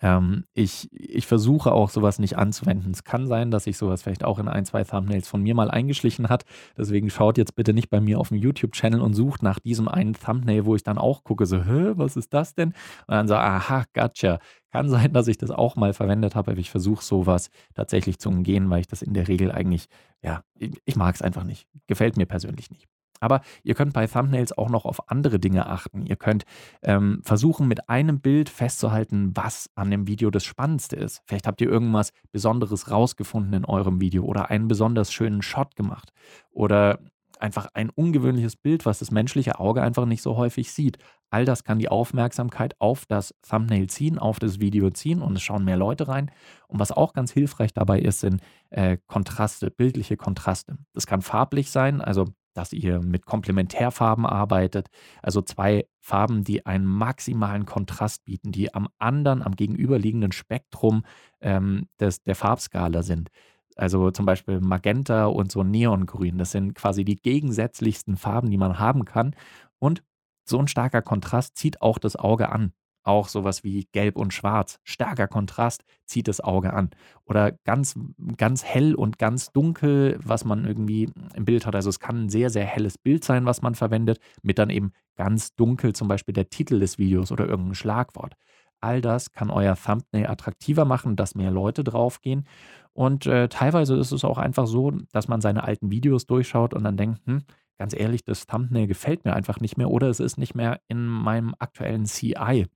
ähm, 0.00 0.44
ich, 0.54 0.88
ich 0.92 1.26
versuche 1.26 1.72
auch 1.72 1.90
sowas 1.90 2.18
nicht 2.18 2.36
anzuwenden. 2.36 2.92
Es 2.92 3.04
kann 3.04 3.26
sein, 3.26 3.50
dass 3.50 3.64
sich 3.64 3.78
sowas 3.78 4.02
vielleicht 4.02 4.24
auch 4.24 4.38
in 4.38 4.48
ein, 4.48 4.64
zwei 4.64 4.84
Thumbnails 4.84 5.28
von 5.28 5.42
mir 5.42 5.54
mal 5.54 5.70
eingeschlichen 5.70 6.28
hat. 6.28 6.44
Deswegen 6.76 7.10
schaut 7.10 7.38
jetzt 7.38 7.56
bitte 7.56 7.72
nicht 7.72 7.90
bei 7.90 8.00
mir 8.00 8.18
auf 8.20 8.28
dem 8.28 8.38
YouTube-Channel 8.38 9.00
und 9.00 9.14
sucht 9.14 9.42
nach 9.42 9.58
diesem 9.58 9.88
einen 9.88 10.14
Thumbnail, 10.14 10.66
wo 10.66 10.74
ich 10.76 10.82
dann 10.82 10.98
auch 10.98 11.24
gucke, 11.24 11.46
so, 11.46 11.64
hä, 11.64 11.92
was 11.96 12.16
ist 12.16 12.34
das 12.34 12.54
denn? 12.54 12.68
Und 13.06 13.14
dann 13.14 13.28
so, 13.28 13.34
aha, 13.34 13.84
gotcha. 13.94 14.38
Kann 14.70 14.88
sein, 14.90 15.12
dass 15.12 15.28
ich 15.28 15.38
das 15.38 15.50
auch 15.50 15.76
mal 15.76 15.94
verwendet 15.94 16.34
habe, 16.34 16.52
aber 16.52 16.60
ich 16.60 16.70
versuche 16.70 17.02
sowas 17.02 17.50
tatsächlich 17.74 18.18
zu 18.18 18.28
umgehen, 18.28 18.68
weil 18.70 18.80
ich 18.80 18.86
das 18.86 19.02
in 19.02 19.14
der 19.14 19.28
Regel 19.28 19.50
eigentlich, 19.50 19.86
ja, 20.22 20.42
ich, 20.58 20.72
ich 20.84 20.96
mag 20.96 21.14
es 21.14 21.22
einfach 21.22 21.44
nicht. 21.44 21.66
Gefällt 21.86 22.16
mir 22.16 22.26
persönlich 22.26 22.70
nicht. 22.70 22.86
Aber 23.20 23.40
ihr 23.62 23.74
könnt 23.74 23.92
bei 23.92 24.06
Thumbnails 24.06 24.56
auch 24.56 24.70
noch 24.70 24.84
auf 24.84 25.10
andere 25.10 25.38
Dinge 25.38 25.66
achten. 25.66 26.06
Ihr 26.06 26.16
könnt 26.16 26.44
ähm, 26.82 27.20
versuchen, 27.24 27.68
mit 27.68 27.88
einem 27.88 28.20
Bild 28.20 28.48
festzuhalten, 28.48 29.32
was 29.34 29.70
an 29.74 29.90
dem 29.90 30.06
Video 30.06 30.30
das 30.30 30.44
Spannendste 30.44 30.96
ist. 30.96 31.22
Vielleicht 31.26 31.46
habt 31.46 31.60
ihr 31.60 31.68
irgendwas 31.68 32.12
Besonderes 32.32 32.90
rausgefunden 32.90 33.52
in 33.54 33.64
eurem 33.64 34.00
Video 34.00 34.24
oder 34.24 34.50
einen 34.50 34.68
besonders 34.68 35.12
schönen 35.12 35.42
Shot 35.42 35.76
gemacht 35.76 36.12
oder 36.50 36.98
einfach 37.40 37.68
ein 37.74 37.90
ungewöhnliches 37.90 38.56
Bild, 38.56 38.86
was 38.86 38.98
das 38.98 39.10
menschliche 39.10 39.58
Auge 39.58 39.82
einfach 39.82 40.06
nicht 40.06 40.22
so 40.22 40.36
häufig 40.36 40.72
sieht. 40.72 40.98
All 41.30 41.44
das 41.44 41.64
kann 41.64 41.78
die 41.78 41.88
Aufmerksamkeit 41.88 42.74
auf 42.78 43.06
das 43.06 43.34
Thumbnail 43.48 43.88
ziehen, 43.88 44.18
auf 44.18 44.38
das 44.38 44.60
Video 44.60 44.90
ziehen 44.90 45.22
und 45.22 45.36
es 45.36 45.42
schauen 45.42 45.64
mehr 45.64 45.76
Leute 45.76 46.08
rein. 46.08 46.30
Und 46.68 46.80
was 46.80 46.92
auch 46.92 47.12
ganz 47.12 47.32
hilfreich 47.32 47.72
dabei 47.72 48.00
ist, 48.00 48.20
sind 48.20 48.40
äh, 48.70 48.98
Kontraste, 49.06 49.70
bildliche 49.70 50.16
Kontraste. 50.16 50.78
Das 50.94 51.06
kann 51.06 51.22
farblich 51.22 51.70
sein, 51.70 52.00
also 52.00 52.26
dass 52.58 52.72
ihr 52.72 53.00
mit 53.00 53.24
Komplementärfarben 53.24 54.26
arbeitet, 54.26 54.88
also 55.22 55.40
zwei 55.40 55.86
Farben, 56.00 56.42
die 56.42 56.66
einen 56.66 56.86
maximalen 56.86 57.66
Kontrast 57.66 58.24
bieten, 58.24 58.50
die 58.50 58.74
am 58.74 58.88
anderen, 58.98 59.42
am 59.42 59.54
gegenüberliegenden 59.54 60.32
Spektrum 60.32 61.04
ähm, 61.40 61.86
des, 62.00 62.24
der 62.24 62.34
Farbskala 62.34 63.02
sind. 63.02 63.28
Also 63.76 64.10
zum 64.10 64.26
Beispiel 64.26 64.60
Magenta 64.60 65.26
und 65.26 65.52
so 65.52 65.62
Neongrün. 65.62 66.36
Das 66.36 66.50
sind 66.50 66.74
quasi 66.74 67.04
die 67.04 67.14
gegensätzlichsten 67.14 68.16
Farben, 68.16 68.50
die 68.50 68.58
man 68.58 68.80
haben 68.80 69.04
kann. 69.04 69.36
Und 69.78 70.02
so 70.44 70.58
ein 70.58 70.66
starker 70.66 71.00
Kontrast 71.00 71.56
zieht 71.56 71.80
auch 71.80 71.98
das 71.98 72.16
Auge 72.16 72.48
an 72.48 72.72
auch 73.08 73.28
sowas 73.28 73.64
wie 73.64 73.88
Gelb 73.92 74.16
und 74.16 74.34
Schwarz. 74.34 74.78
Starker 74.84 75.26
Kontrast 75.26 75.82
zieht 76.04 76.28
das 76.28 76.40
Auge 76.40 76.74
an. 76.74 76.90
Oder 77.24 77.52
ganz, 77.64 77.98
ganz 78.36 78.64
hell 78.64 78.94
und 78.94 79.18
ganz 79.18 79.50
dunkel, 79.50 80.18
was 80.22 80.44
man 80.44 80.66
irgendwie 80.66 81.10
im 81.34 81.44
Bild 81.44 81.66
hat. 81.66 81.74
Also 81.74 81.88
es 81.88 82.00
kann 82.00 82.24
ein 82.24 82.28
sehr, 82.28 82.50
sehr 82.50 82.64
helles 82.64 82.98
Bild 82.98 83.24
sein, 83.24 83.46
was 83.46 83.62
man 83.62 83.74
verwendet, 83.74 84.20
mit 84.42 84.58
dann 84.58 84.70
eben 84.70 84.92
ganz 85.16 85.54
dunkel 85.54 85.94
zum 85.94 86.06
Beispiel 86.06 86.34
der 86.34 86.50
Titel 86.50 86.78
des 86.78 86.98
Videos 86.98 87.32
oder 87.32 87.48
irgendein 87.48 87.74
Schlagwort. 87.74 88.34
All 88.80 89.00
das 89.00 89.32
kann 89.32 89.50
euer 89.50 89.74
Thumbnail 89.74 90.28
attraktiver 90.28 90.84
machen, 90.84 91.16
dass 91.16 91.34
mehr 91.34 91.50
Leute 91.50 91.82
draufgehen. 91.82 92.46
Und 92.92 93.26
äh, 93.26 93.48
teilweise 93.48 93.96
ist 93.96 94.12
es 94.12 94.24
auch 94.24 94.38
einfach 94.38 94.66
so, 94.66 94.92
dass 95.12 95.28
man 95.28 95.40
seine 95.40 95.64
alten 95.64 95.90
Videos 95.90 96.26
durchschaut 96.26 96.74
und 96.74 96.84
dann 96.84 96.96
denkt, 96.96 97.20
hm, 97.26 97.42
ganz 97.78 97.94
ehrlich, 97.94 98.22
das 98.24 98.46
Thumbnail 98.46 98.86
gefällt 98.86 99.24
mir 99.24 99.34
einfach 99.34 99.60
nicht 99.60 99.78
mehr 99.78 99.90
oder 99.90 100.08
es 100.08 100.20
ist 100.20 100.36
nicht 100.36 100.54
mehr 100.54 100.80
in 100.88 101.06
meinem 101.06 101.54
aktuellen 101.58 102.04
CI 102.04 102.66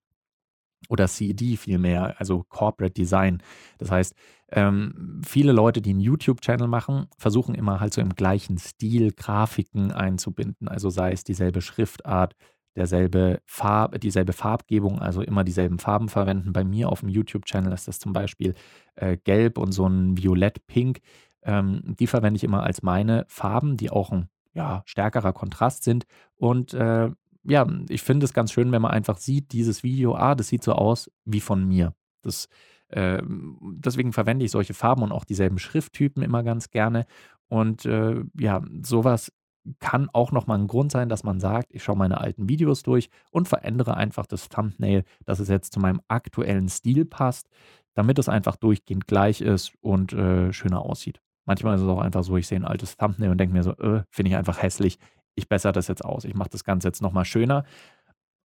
oder 0.89 1.09
CD 1.09 1.57
vielmehr, 1.57 2.15
also 2.19 2.45
Corporate 2.49 2.95
Design. 2.95 3.43
Das 3.79 3.91
heißt, 3.91 4.15
ähm, 4.51 5.23
viele 5.27 5.53
Leute, 5.53 5.81
die 5.81 5.91
einen 5.91 6.01
YouTube-Channel 6.01 6.69
machen, 6.69 7.07
versuchen 7.17 7.55
immer 7.55 7.81
halt 7.81 7.95
so 7.95 8.01
im 8.01 8.15
gleichen 8.15 8.59
Stil 8.59 9.12
Grafiken 9.12 9.93
einzubinden. 9.93 10.69
Also 10.69 10.91
sei 10.91 11.12
es 11.12 11.25
dieselbe 11.25 11.62
Schriftart, 11.62 12.35
derselbe 12.77 13.41
Farb, 13.47 13.99
dieselbe 14.01 14.33
Farbgebung, 14.33 14.99
also 14.99 15.23
immer 15.23 15.45
dieselben 15.45 15.79
Farben 15.79 16.09
verwenden. 16.09 16.53
Bei 16.53 16.65
mir 16.65 16.91
auf 16.91 17.01
dem 17.01 17.09
YouTube-Channel 17.09 17.73
ist 17.73 17.89
das 17.89 17.99
zum 17.99 18.12
Beispiel 18.12 18.55
äh, 18.97 19.17
gelb 19.17 19.59
und 19.59 19.73
so 19.73 19.87
ein 19.87 20.17
violett-pink. 20.19 21.01
Ähm, 21.45 21.95
die 21.99 22.07
verwende 22.07 22.37
ich 22.37 22.45
immer 22.45 22.62
als 22.62 22.83
meine 22.83 23.25
Farben, 23.29 23.77
die 23.77 23.91
auch 23.91 24.12
ein 24.12 24.29
ja, 24.55 24.83
stärkerer 24.85 25.33
Kontrast 25.33 25.85
sind. 25.85 26.05
Und 26.37 26.75
äh, 26.75 27.11
ja, 27.45 27.67
ich 27.89 28.03
finde 28.03 28.25
es 28.25 28.33
ganz 28.33 28.53
schön, 28.53 28.73
wenn 28.73 28.83
man 28.83 28.91
einfach 28.93 29.19
sieht, 29.19 29.53
dieses 29.53 29.83
Video, 29.83 30.15
ah, 30.15 30.35
das 30.35 30.49
sieht 30.49 30.63
so 30.63 30.73
aus 30.73 31.11
wie 31.25 31.41
von 31.41 31.67
mir. 31.67 31.95
Das, 32.23 32.49
äh, 32.89 33.23
deswegen 33.25 34.13
verwende 34.13 34.45
ich 34.45 34.51
solche 34.51 34.75
Farben 34.75 35.03
und 35.03 35.13
auch 35.13 35.25
dieselben 35.25 35.59
Schrifttypen 35.59 36.23
immer 36.23 36.43
ganz 36.43 36.71
gerne. 36.71 37.07
Und 37.49 37.85
äh, 37.85 38.23
ja, 38.39 38.63
sowas 38.83 39.33
kann 39.79 40.09
auch 40.13 40.33
nochmal 40.33 40.59
ein 40.59 40.67
Grund 40.67 40.91
sein, 40.91 41.09
dass 41.09 41.25
man 41.25 41.41
sagt, 41.41 41.73
ich 41.73 41.85
schaue 41.85 41.97
meine 41.97 42.21
alten 42.21 42.49
Videos 42.49 42.83
durch 42.83 43.11
und 43.31 43.49
verändere 43.49 43.97
einfach 43.97 44.27
das 44.27 44.49
Thumbnail, 44.49 45.05
dass 45.25 45.39
es 45.39 45.49
jetzt 45.49 45.73
zu 45.73 45.81
meinem 45.81 46.01
aktuellen 46.09 46.69
Stil 46.69 47.05
passt, 47.05 47.49
damit 47.95 48.19
es 48.19 48.29
einfach 48.29 48.57
durchgehend 48.57 49.07
gleich 49.07 49.41
ist 49.41 49.73
und 49.81 50.13
äh, 50.13 50.53
schöner 50.53 50.83
aussieht. 50.83 51.21
Manchmal 51.45 51.75
ist 51.75 51.83
es 51.83 51.89
auch 51.89 52.01
einfach 52.01 52.25
so, 52.25 52.37
ich 52.37 52.47
sehe 52.47 52.59
ein 52.59 52.65
altes 52.65 52.97
Thumbnail 52.97 53.31
und 53.31 53.39
denke 53.39 53.55
mir 53.55 53.63
so, 53.63 53.73
äh, 53.73 54.03
finde 54.11 54.31
ich 54.31 54.37
einfach 54.37 54.63
hässlich 54.63 54.99
ich 55.35 55.49
bessere 55.49 55.73
das 55.73 55.89
jetzt 55.89 56.05
aus, 56.05 56.25
ich 56.25 56.35
mache 56.35 56.51
das 56.51 56.65
Ganze 56.65 56.89
jetzt 56.89 57.03
nochmal 57.03 57.25
schöner. 57.25 57.65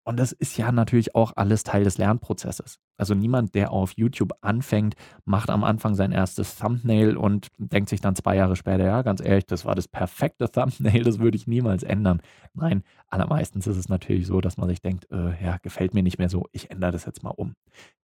Und 0.08 0.20
das 0.20 0.32
ist 0.32 0.56
ja 0.58 0.72
natürlich 0.72 1.16
auch 1.16 1.34
alles 1.36 1.64
Teil 1.64 1.84
des 1.84 1.98
Lernprozesses. 1.98 2.78
Also 2.96 3.16
niemand, 3.16 3.56
der 3.56 3.72
auf 3.72 3.94
YouTube 3.96 4.34
anfängt, 4.42 4.94
macht 5.26 5.50
am 5.50 5.64
Anfang 5.64 5.96
sein 5.96 6.12
erstes 6.12 6.58
Thumbnail 6.58 7.18
und 7.18 7.48
denkt 7.58 7.90
sich 7.90 8.02
dann 8.02 8.16
zwei 8.16 8.36
Jahre 8.36 8.56
später, 8.56 8.86
ja, 8.86 9.02
ganz 9.02 9.20
ehrlich, 9.20 9.48
das 9.48 9.66
war 9.66 9.74
das 9.74 9.88
perfekte 9.88 10.50
Thumbnail, 10.52 11.04
das 11.04 11.18
würde 11.18 11.38
ich 11.38 11.48
niemals 11.48 11.82
ändern. 11.82 12.22
Nein, 12.54 12.84
allermeistens 13.08 13.66
ist 13.66 13.78
es 13.78 13.90
natürlich 13.90 14.28
so, 14.28 14.42
dass 14.42 14.58
man 14.58 14.70
sich 14.70 14.80
denkt, 14.80 15.12
äh, 15.12 15.44
ja, 15.44 15.58
gefällt 15.64 15.96
mir 15.96 16.04
nicht 16.04 16.20
mehr 16.20 16.30
so, 16.30 16.46
ich 16.52 16.70
ändere 16.70 16.92
das 16.92 17.06
jetzt 17.06 17.24
mal 17.24 17.32
um. 17.32 17.56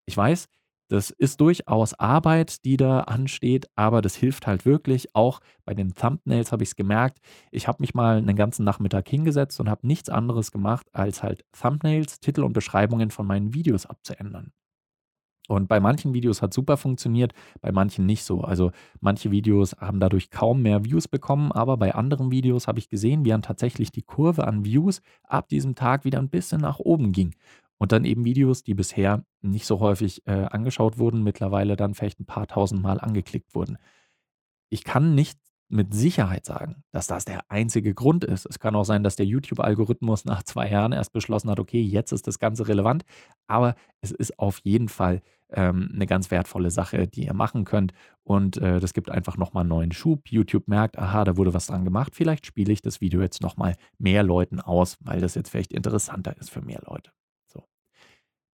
Ich 0.07 0.17
weiß, 0.17 0.49
das 0.91 1.11
ist 1.11 1.41
durchaus 1.41 1.95
Arbeit, 1.95 2.65
die 2.65 2.77
da 2.77 3.01
ansteht, 3.03 3.69
aber 3.77 4.03
das 4.03 4.17
hilft 4.17 4.49
halt 4.49 4.67
wirklich. 4.67 5.15
Auch 5.15 5.39
bei 5.65 5.73
den 5.73 5.95
Thumbnails 5.95 6.51
habe 6.51 6.65
ich 6.65 6.71
es 6.71 6.77
gemerkt. 6.77 7.21
Ich 7.53 7.69
habe 7.69 7.81
mich 7.81 7.95
mal 7.95 8.17
einen 8.17 8.35
ganzen 8.35 8.65
Nachmittag 8.65 9.09
hingesetzt 9.09 9.61
und 9.61 9.71
habe 9.71 9.87
nichts 9.87 10.09
anderes 10.09 10.51
gemacht, 10.51 10.89
als 10.93 11.23
halt 11.23 11.45
Thumbnails, 11.53 12.19
Titel 12.19 12.43
und 12.43 12.55
Beschreibungen 12.55 13.13
von 13.13 13.25
meinen 13.25 13.55
Videos 13.55 13.87
abzuändern. 13.87 14.53
Und 15.47 15.69
bei 15.69 15.79
manchen 15.79 16.13
Videos 16.13 16.43
hat 16.43 16.53
super 16.53 16.77
funktioniert, 16.77 17.35
bei 17.61 17.71
manchen 17.71 18.05
nicht 18.05 18.25
so. 18.25 18.41
Also 18.41 18.73
manche 19.01 19.31
Videos 19.31 19.77
haben 19.79 20.01
dadurch 20.01 20.31
kaum 20.31 20.63
mehr 20.63 20.85
Views 20.85 21.07
bekommen, 21.07 21.53
aber 21.53 21.77
bei 21.77 21.95
anderen 21.95 22.33
Videos 22.33 22.67
habe 22.67 22.81
ich 22.81 22.89
gesehen, 22.89 23.25
wie 23.25 23.31
dann 23.31 23.43
tatsächlich 23.43 23.93
die 23.93 24.03
Kurve 24.03 24.47
an 24.47 24.65
Views 24.65 25.03
ab 25.23 25.49
diesem 25.49 25.77
Tag 25.77 26.05
wieder 26.05 26.19
ein 26.19 26.31
bisschen 26.31 26.61
nach 26.61 26.81
oben 26.81 27.13
ging. 27.13 27.35
Und 27.81 27.93
dann 27.93 28.05
eben 28.05 28.27
Videos, 28.27 28.63
die 28.63 28.75
bisher 28.75 29.25
nicht 29.41 29.65
so 29.65 29.81
häufig 29.81 30.27
äh, 30.27 30.33
angeschaut 30.33 30.99
wurden, 30.99 31.25
mittlerweile 31.25 31.77
dann 31.77 31.95
vielleicht 31.95 32.21
ein 32.21 32.27
paar 32.27 32.47
tausend 32.47 32.83
Mal 32.83 33.01
angeklickt 33.01 33.55
wurden. 33.55 33.79
Ich 34.69 34.85
kann 34.85 35.15
nicht 35.15 35.39
mit 35.71 35.95
Sicherheit 35.95 36.45
sagen, 36.45 36.83
dass 36.91 37.07
das 37.07 37.25
der 37.25 37.51
einzige 37.51 37.95
Grund 37.95 38.23
ist. 38.25 38.45
Es 38.45 38.59
kann 38.59 38.75
auch 38.75 38.85
sein, 38.85 39.03
dass 39.03 39.17
der 39.17 39.25
YouTube-Algorithmus 39.25 40.27
nach 40.27 40.43
zwei 40.43 40.69
Jahren 40.69 40.93
erst 40.93 41.15
beschlossen 41.15 41.49
hat, 41.49 41.59
okay, 41.59 41.81
jetzt 41.81 42.13
ist 42.13 42.27
das 42.27 42.39
Ganze 42.39 42.69
relevant, 42.69 43.05
aber 43.47 43.75
es 44.03 44.11
ist 44.11 44.39
auf 44.39 44.59
jeden 44.59 44.89
Fall 44.89 45.23
ähm, 45.49 45.91
eine 45.95 46.07
ganz 46.07 46.31
wertvolle 46.31 46.71
Sache, 46.71 47.07
die 47.07 47.25
ihr 47.25 47.35
machen 47.35 47.65
könnt 47.65 47.95
und 48.25 48.59
äh, 48.59 48.79
das 48.79 48.93
gibt 48.93 49.11
einfach 49.11 49.39
nochmal 49.39 49.63
einen 49.63 49.71
neuen 49.71 49.93
Schub. 49.93 50.29
YouTube 50.29 50.69
merkt, 50.69 50.99
aha, 50.99 51.25
da 51.25 51.39
wurde 51.39 51.55
was 51.55 51.69
dran 51.69 51.85
gemacht, 51.85 52.15
vielleicht 52.15 52.45
spiele 52.45 52.73
ich 52.73 52.83
das 52.83 53.01
Video 53.01 53.23
jetzt 53.23 53.41
nochmal 53.41 53.77
mehr 53.97 54.23
Leuten 54.23 54.61
aus, 54.61 54.99
weil 55.01 55.21
das 55.21 55.35
jetzt 55.35 55.49
vielleicht 55.49 55.73
interessanter 55.73 56.37
ist 56.37 56.51
für 56.51 56.61
mehr 56.61 56.83
Leute. 56.85 57.11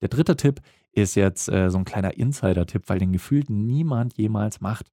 Der 0.00 0.08
dritte 0.08 0.36
Tipp 0.36 0.60
ist 0.92 1.14
jetzt 1.14 1.48
äh, 1.48 1.70
so 1.70 1.78
ein 1.78 1.84
kleiner 1.84 2.16
Insider-Tipp, 2.16 2.84
weil 2.86 2.98
den 2.98 3.12
gefühlt 3.12 3.50
niemand 3.50 4.16
jemals 4.16 4.60
macht. 4.60 4.90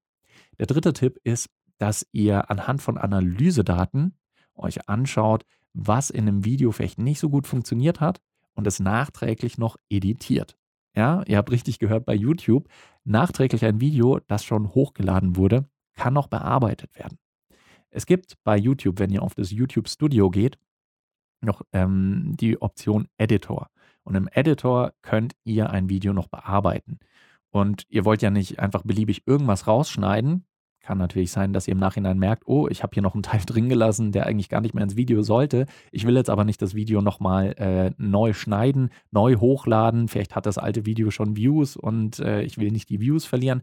Der 0.59 0.65
dritte 0.65 0.93
Tipp 0.93 1.19
ist, 1.23 1.49
dass 1.77 2.07
ihr 2.11 2.49
anhand 2.49 2.81
von 2.81 2.97
Analysedaten 2.97 4.17
euch 4.55 4.87
anschaut, 4.87 5.43
was 5.73 6.09
in 6.09 6.27
einem 6.27 6.45
Video 6.45 6.71
vielleicht 6.71 6.99
nicht 6.99 7.19
so 7.19 7.29
gut 7.29 7.47
funktioniert 7.47 7.99
hat 7.99 8.21
und 8.53 8.67
es 8.67 8.79
nachträglich 8.79 9.57
noch 9.57 9.77
editiert. 9.89 10.57
Ja, 10.95 11.23
ihr 11.25 11.37
habt 11.37 11.51
richtig 11.51 11.79
gehört 11.79 12.05
bei 12.05 12.13
YouTube, 12.13 12.69
nachträglich 13.03 13.65
ein 13.65 13.81
Video, 13.81 14.19
das 14.27 14.43
schon 14.43 14.69
hochgeladen 14.69 15.35
wurde, 15.35 15.67
kann 15.95 16.13
noch 16.13 16.27
bearbeitet 16.27 16.95
werden. 16.95 17.17
Es 17.89 18.05
gibt 18.05 18.35
bei 18.43 18.57
YouTube, 18.57 18.99
wenn 18.99 19.11
ihr 19.11 19.23
auf 19.23 19.35
das 19.35 19.51
YouTube 19.51 19.89
Studio 19.89 20.29
geht, 20.29 20.57
noch 21.41 21.61
ähm, 21.73 22.35
die 22.39 22.61
Option 22.61 23.07
Editor. 23.17 23.69
Und 24.03 24.15
im 24.15 24.27
Editor 24.31 24.93
könnt 25.01 25.35
ihr 25.43 25.69
ein 25.69 25.89
Video 25.89 26.13
noch 26.13 26.27
bearbeiten. 26.27 26.99
Und 27.49 27.85
ihr 27.89 28.03
wollt 28.05 28.21
ja 28.21 28.29
nicht 28.29 28.59
einfach 28.59 28.83
beliebig 28.83 29.23
irgendwas 29.27 29.67
rausschneiden. 29.67 30.45
Kann 30.81 30.97
natürlich 30.97 31.31
sein, 31.31 31.53
dass 31.53 31.67
ihr 31.67 31.73
im 31.73 31.79
Nachhinein 31.79 32.19
merkt, 32.19 32.43
oh, 32.45 32.67
ich 32.67 32.83
habe 32.83 32.93
hier 32.93 33.03
noch 33.03 33.13
einen 33.13 33.23
Teil 33.23 33.41
drin 33.45 33.69
gelassen, 33.69 34.11
der 34.11 34.25
eigentlich 34.25 34.49
gar 34.49 34.59
nicht 34.59 34.73
mehr 34.73 34.83
ins 34.83 34.97
Video 34.97 35.21
sollte. 35.21 35.65
Ich 35.91 36.05
will 36.05 36.15
jetzt 36.15 36.29
aber 36.29 36.43
nicht 36.43 36.61
das 36.61 36.75
Video 36.75 37.01
nochmal 37.01 37.53
äh, 37.57 37.91
neu 37.97 38.33
schneiden, 38.33 38.89
neu 39.11 39.37
hochladen. 39.37 40.07
Vielleicht 40.07 40.35
hat 40.35 40.45
das 40.45 40.57
alte 40.57 40.85
Video 40.85 41.09
schon 41.11 41.37
Views 41.37 41.77
und 41.77 42.19
äh, 42.19 42.41
ich 42.41 42.57
will 42.57 42.71
nicht 42.71 42.89
die 42.89 42.99
Views 42.99 43.25
verlieren. 43.25 43.61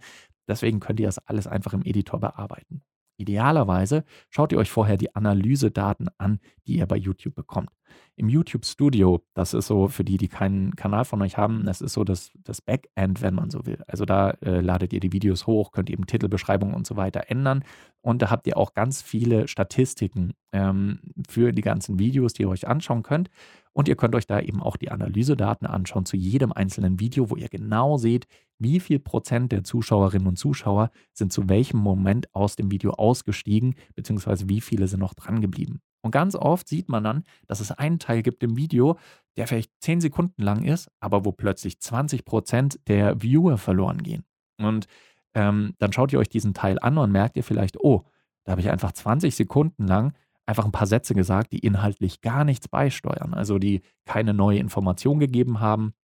Deswegen 0.49 0.81
könnt 0.81 1.01
ihr 1.01 1.07
das 1.07 1.19
alles 1.19 1.47
einfach 1.47 1.75
im 1.75 1.83
Editor 1.85 2.21
bearbeiten. 2.21 2.83
Idealerweise 3.19 4.05
schaut 4.31 4.53
ihr 4.53 4.59
euch 4.59 4.71
vorher 4.71 4.97
die 4.97 5.15
Analysedaten 5.15 6.09
an, 6.17 6.41
die 6.67 6.79
ihr 6.79 6.87
bei 6.87 6.97
YouTube 6.97 7.35
bekommt. 7.35 7.71
Im 8.17 8.29
YouTube 8.29 8.65
Studio, 8.65 9.23
das 9.35 9.55
ist 9.55 9.67
so 9.67 9.89
für 9.89 10.05
die, 10.05 10.17
die 10.17 10.29
keinen 10.29 10.77
Kanal 10.77 11.05
von 11.05 11.23
euch 11.23 11.37
haben, 11.37 11.65
das 11.65 11.81
ist 11.81 11.95
so 11.95 12.05
das, 12.05 12.31
das 12.45 12.61
Backend, 12.61 13.23
wenn 13.23 13.35
man 13.35 13.51
so 13.51 13.67
will. 13.67 13.83
Also 13.87 14.05
da 14.05 14.31
äh, 14.43 14.61
ladet 14.61 14.93
ihr 14.93 15.01
die 15.01 15.13
Videos 15.13 15.47
hoch, 15.47 15.73
könnt 15.73 15.91
eben 15.91 16.07
Titelbeschreibungen 16.07 16.75
und 16.75 16.87
so 16.87 16.97
weiter 16.97 17.25
ändern. 17.29 17.65
Und 18.03 18.23
da 18.23 18.31
habt 18.31 18.47
ihr 18.47 18.57
auch 18.57 18.75
ganz 18.75 19.03
viele 19.03 19.49
Statistiken 19.49 20.33
ähm, 20.53 21.01
für 21.29 21.53
die 21.53 21.63
ganzen 21.63 21.99
Videos, 21.99 22.33
die 22.33 22.43
ihr 22.43 22.49
euch 22.49 22.67
anschauen 22.67 23.03
könnt. 23.03 23.31
Und 23.73 23.89
ihr 23.89 23.97
könnt 23.97 24.15
euch 24.15 24.27
da 24.27 24.41
eben 24.41 24.63
auch 24.63 24.77
die 24.77 24.91
Analysedaten 24.91 25.67
anschauen 25.67 26.05
zu 26.05 26.17
jedem 26.17 26.53
einzelnen 26.53 26.99
Video, 26.99 27.31
wo 27.31 27.37
ihr 27.37 27.49
genau 27.49 27.99
seht, 27.99 28.27
wie 28.59 28.81
viel 28.81 28.99
Prozent 28.99 29.53
der 29.53 29.65
Zuschauerinnen 29.65 30.29
und 30.29 30.37
Zuschauer 30.37 30.91
sind 31.13 31.33
zu 31.33 31.49
welchem 31.49 31.79
Moment 31.79 32.35
aus 32.35 32.57
dem 32.57 32.71
Video 32.71 32.93
ausgestiegen, 32.93 33.75
beziehungsweise 33.95 34.49
wie 34.49 34.61
viele 34.61 34.87
sind 34.87 35.01
noch 35.01 35.15
dran 35.15 35.41
geblieben. 35.41 35.81
Und 36.03 36.13
ganz 36.13 36.35
oft 36.35 36.69
sieht 36.69 36.89
man 36.89 37.05
dann, 37.05 37.25
dass 37.47 37.61
es 37.61 37.73
einen 37.73 37.99
Teil 37.99 38.23
gibt 38.23 38.43
im 38.43 38.57
Video, 38.57 38.99
der 39.37 39.47
vielleicht 39.47 39.73
10 39.81 40.01
Sekunden 40.01 40.43
lang 40.43 40.65
ist, 40.65 40.91
aber 41.01 41.25
wo 41.25 41.33
plötzlich 41.33 41.81
20 41.81 42.25
Prozent 42.25 42.81
der 42.89 43.23
Viewer 43.23 43.59
verloren 43.59 44.03
gehen. 44.03 44.25
Und 44.59 44.87
ähm, 45.35 45.75
dann 45.79 45.93
schaut 45.93 46.13
ihr 46.13 46.19
euch 46.19 46.29
diesen 46.29 46.55
Teil 46.55 46.79
an 46.81 46.99
und 46.99 47.13
merkt 47.13 47.37
ihr 47.37 47.45
vielleicht, 47.45 47.79
oh, 47.81 48.05
da 48.45 48.53
habe 48.53 48.61
ich 48.61 48.71
einfach 48.71 48.93
20 48.93 49.35
Sekunden 49.35 49.87
lang 49.87 50.15
einfach 50.47 50.65
ein 50.65 50.73
paar 50.73 50.87
Sätze 50.87 51.15
gesagt, 51.15 51.53
die 51.53 51.61
inhaltlich 51.61 52.21
gar 52.23 52.45
nichts 52.45 52.67
beisteuern, 52.67 53.35
also 53.35 53.59
die 53.59 53.83
keine 54.05 54.35
neue 54.35 54.59
Information 54.59 55.21
gegeben 55.21 55.61
haben, 55.61 55.95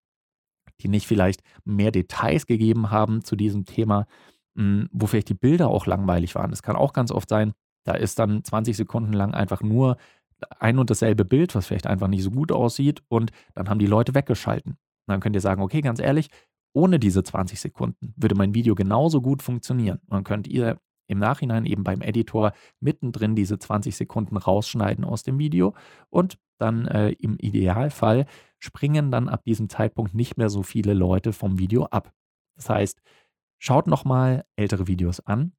die 0.81 0.89
nicht 0.89 1.07
vielleicht 1.07 1.43
mehr 1.65 1.91
Details 1.91 2.47
gegeben 2.47 2.91
haben 2.91 3.25
zu 3.25 3.35
diesem 3.35 3.65
Thema, 3.65 4.07
hm, 4.57 4.89
wo 4.93 5.07
vielleicht 5.07 5.31
die 5.31 5.35
Bilder 5.35 5.69
auch 5.69 5.87
langweilig 5.87 6.35
waren. 6.35 6.51
Das 6.51 6.63
kann 6.63 6.77
auch 6.77 6.93
ganz 6.93 7.11
oft 7.11 7.29
sein. 7.29 7.55
Da 7.87 7.95
ist 7.95 8.19
dann 8.19 8.45
20 8.45 8.77
Sekunden 8.77 9.13
lang 9.13 9.33
einfach 9.33 9.63
nur 9.63 9.97
ein 10.59 10.79
und 10.79 10.91
dasselbe 10.91 11.25
Bild, 11.25 11.55
was 11.55 11.67
vielleicht 11.67 11.87
einfach 11.87 12.09
nicht 12.09 12.23
so 12.23 12.31
gut 12.31 12.53
aussieht 12.53 13.03
und 13.09 13.31
dann 13.55 13.71
haben 13.71 13.79
die 13.79 13.87
Leute 13.87 14.15
weggeschalten. 14.15 14.73
Und 14.73 15.13
dann 15.13 15.21
könnt 15.21 15.37
ihr 15.37 15.41
sagen, 15.41 15.63
okay, 15.63 15.81
ganz 15.81 16.01
ehrlich, 16.01 16.29
ohne 16.75 16.99
diese 16.99 17.23
20 17.23 17.61
Sekunden 17.61 18.13
würde 18.17 18.35
mein 18.35 18.55
Video 18.55 18.75
genauso 18.75 19.23
gut 19.23 19.43
funktionieren. 19.43 19.99
Und 20.07 20.13
dann 20.13 20.25
könnt 20.25 20.47
ihr 20.47 20.79
im 21.07 21.19
Nachhinein 21.19 21.65
eben 21.65 21.85
beim 21.85 22.03
Editor 22.03 22.53
mittendrin 22.81 23.37
diese 23.37 23.59
20 23.59 23.97
Sekunden 23.97 24.37
rausschneiden 24.37 25.05
aus 25.05 25.23
dem 25.23 25.39
Video 25.39 25.75
und 26.11 26.39
dann 26.59 26.87
äh, 26.87 27.11
im 27.13 27.39
Idealfall 27.39 28.27
springen 28.59 29.11
dann 29.11 29.29
ab 29.29 29.45
diesem 29.45 29.69
Zeitpunkt 29.69 30.15
nicht 30.15 30.37
mehr 30.37 30.49
so 30.49 30.63
viele 30.63 30.95
Leute 30.95 31.33
vom 31.33 31.59
Video 31.59 31.85
ab. 31.85 32.13
Das 32.57 32.69
heißt, 32.69 33.01
schaut 33.59 33.87
nochmal 33.87 34.45
ältere 34.57 34.87
Videos 34.89 35.21
an, 35.21 35.53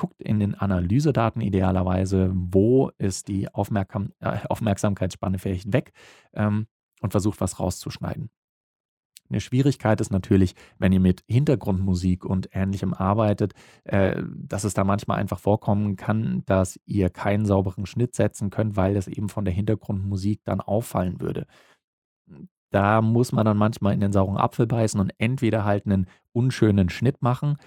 guckt 0.00 0.22
in 0.22 0.40
den 0.40 0.54
Analysedaten 0.54 1.42
idealerweise, 1.42 2.30
wo 2.32 2.90
ist 2.96 3.28
die 3.28 3.52
Aufmerksam 3.52 4.12
äh, 4.20 4.38
Aufmerksamkeitsspanne 4.48 5.38
vielleicht 5.38 5.74
weg 5.74 5.92
ähm, 6.32 6.66
und 7.02 7.10
versucht 7.10 7.40
was 7.42 7.60
rauszuschneiden. 7.60 8.30
Eine 9.28 9.40
Schwierigkeit 9.40 10.00
ist 10.00 10.10
natürlich, 10.10 10.54
wenn 10.78 10.92
ihr 10.92 11.00
mit 11.00 11.22
Hintergrundmusik 11.28 12.24
und 12.24 12.48
ähnlichem 12.52 12.94
arbeitet, 12.94 13.52
äh, 13.84 14.22
dass 14.26 14.64
es 14.64 14.72
da 14.72 14.84
manchmal 14.84 15.18
einfach 15.18 15.38
vorkommen 15.38 15.96
kann, 15.96 16.44
dass 16.46 16.80
ihr 16.86 17.10
keinen 17.10 17.44
sauberen 17.44 17.84
Schnitt 17.84 18.14
setzen 18.14 18.48
könnt, 18.48 18.76
weil 18.76 18.96
es 18.96 19.06
eben 19.06 19.28
von 19.28 19.44
der 19.44 19.52
Hintergrundmusik 19.52 20.40
dann 20.44 20.62
auffallen 20.62 21.20
würde. 21.20 21.46
Da 22.72 23.02
muss 23.02 23.32
man 23.32 23.44
dann 23.44 23.58
manchmal 23.58 23.92
in 23.92 24.00
den 24.00 24.12
sauren 24.12 24.38
Apfel 24.38 24.66
beißen 24.66 24.98
und 24.98 25.12
entweder 25.18 25.64
halt 25.66 25.84
einen 25.84 26.06
unschönen 26.32 26.88
Schnitt 26.88 27.20
machen 27.20 27.58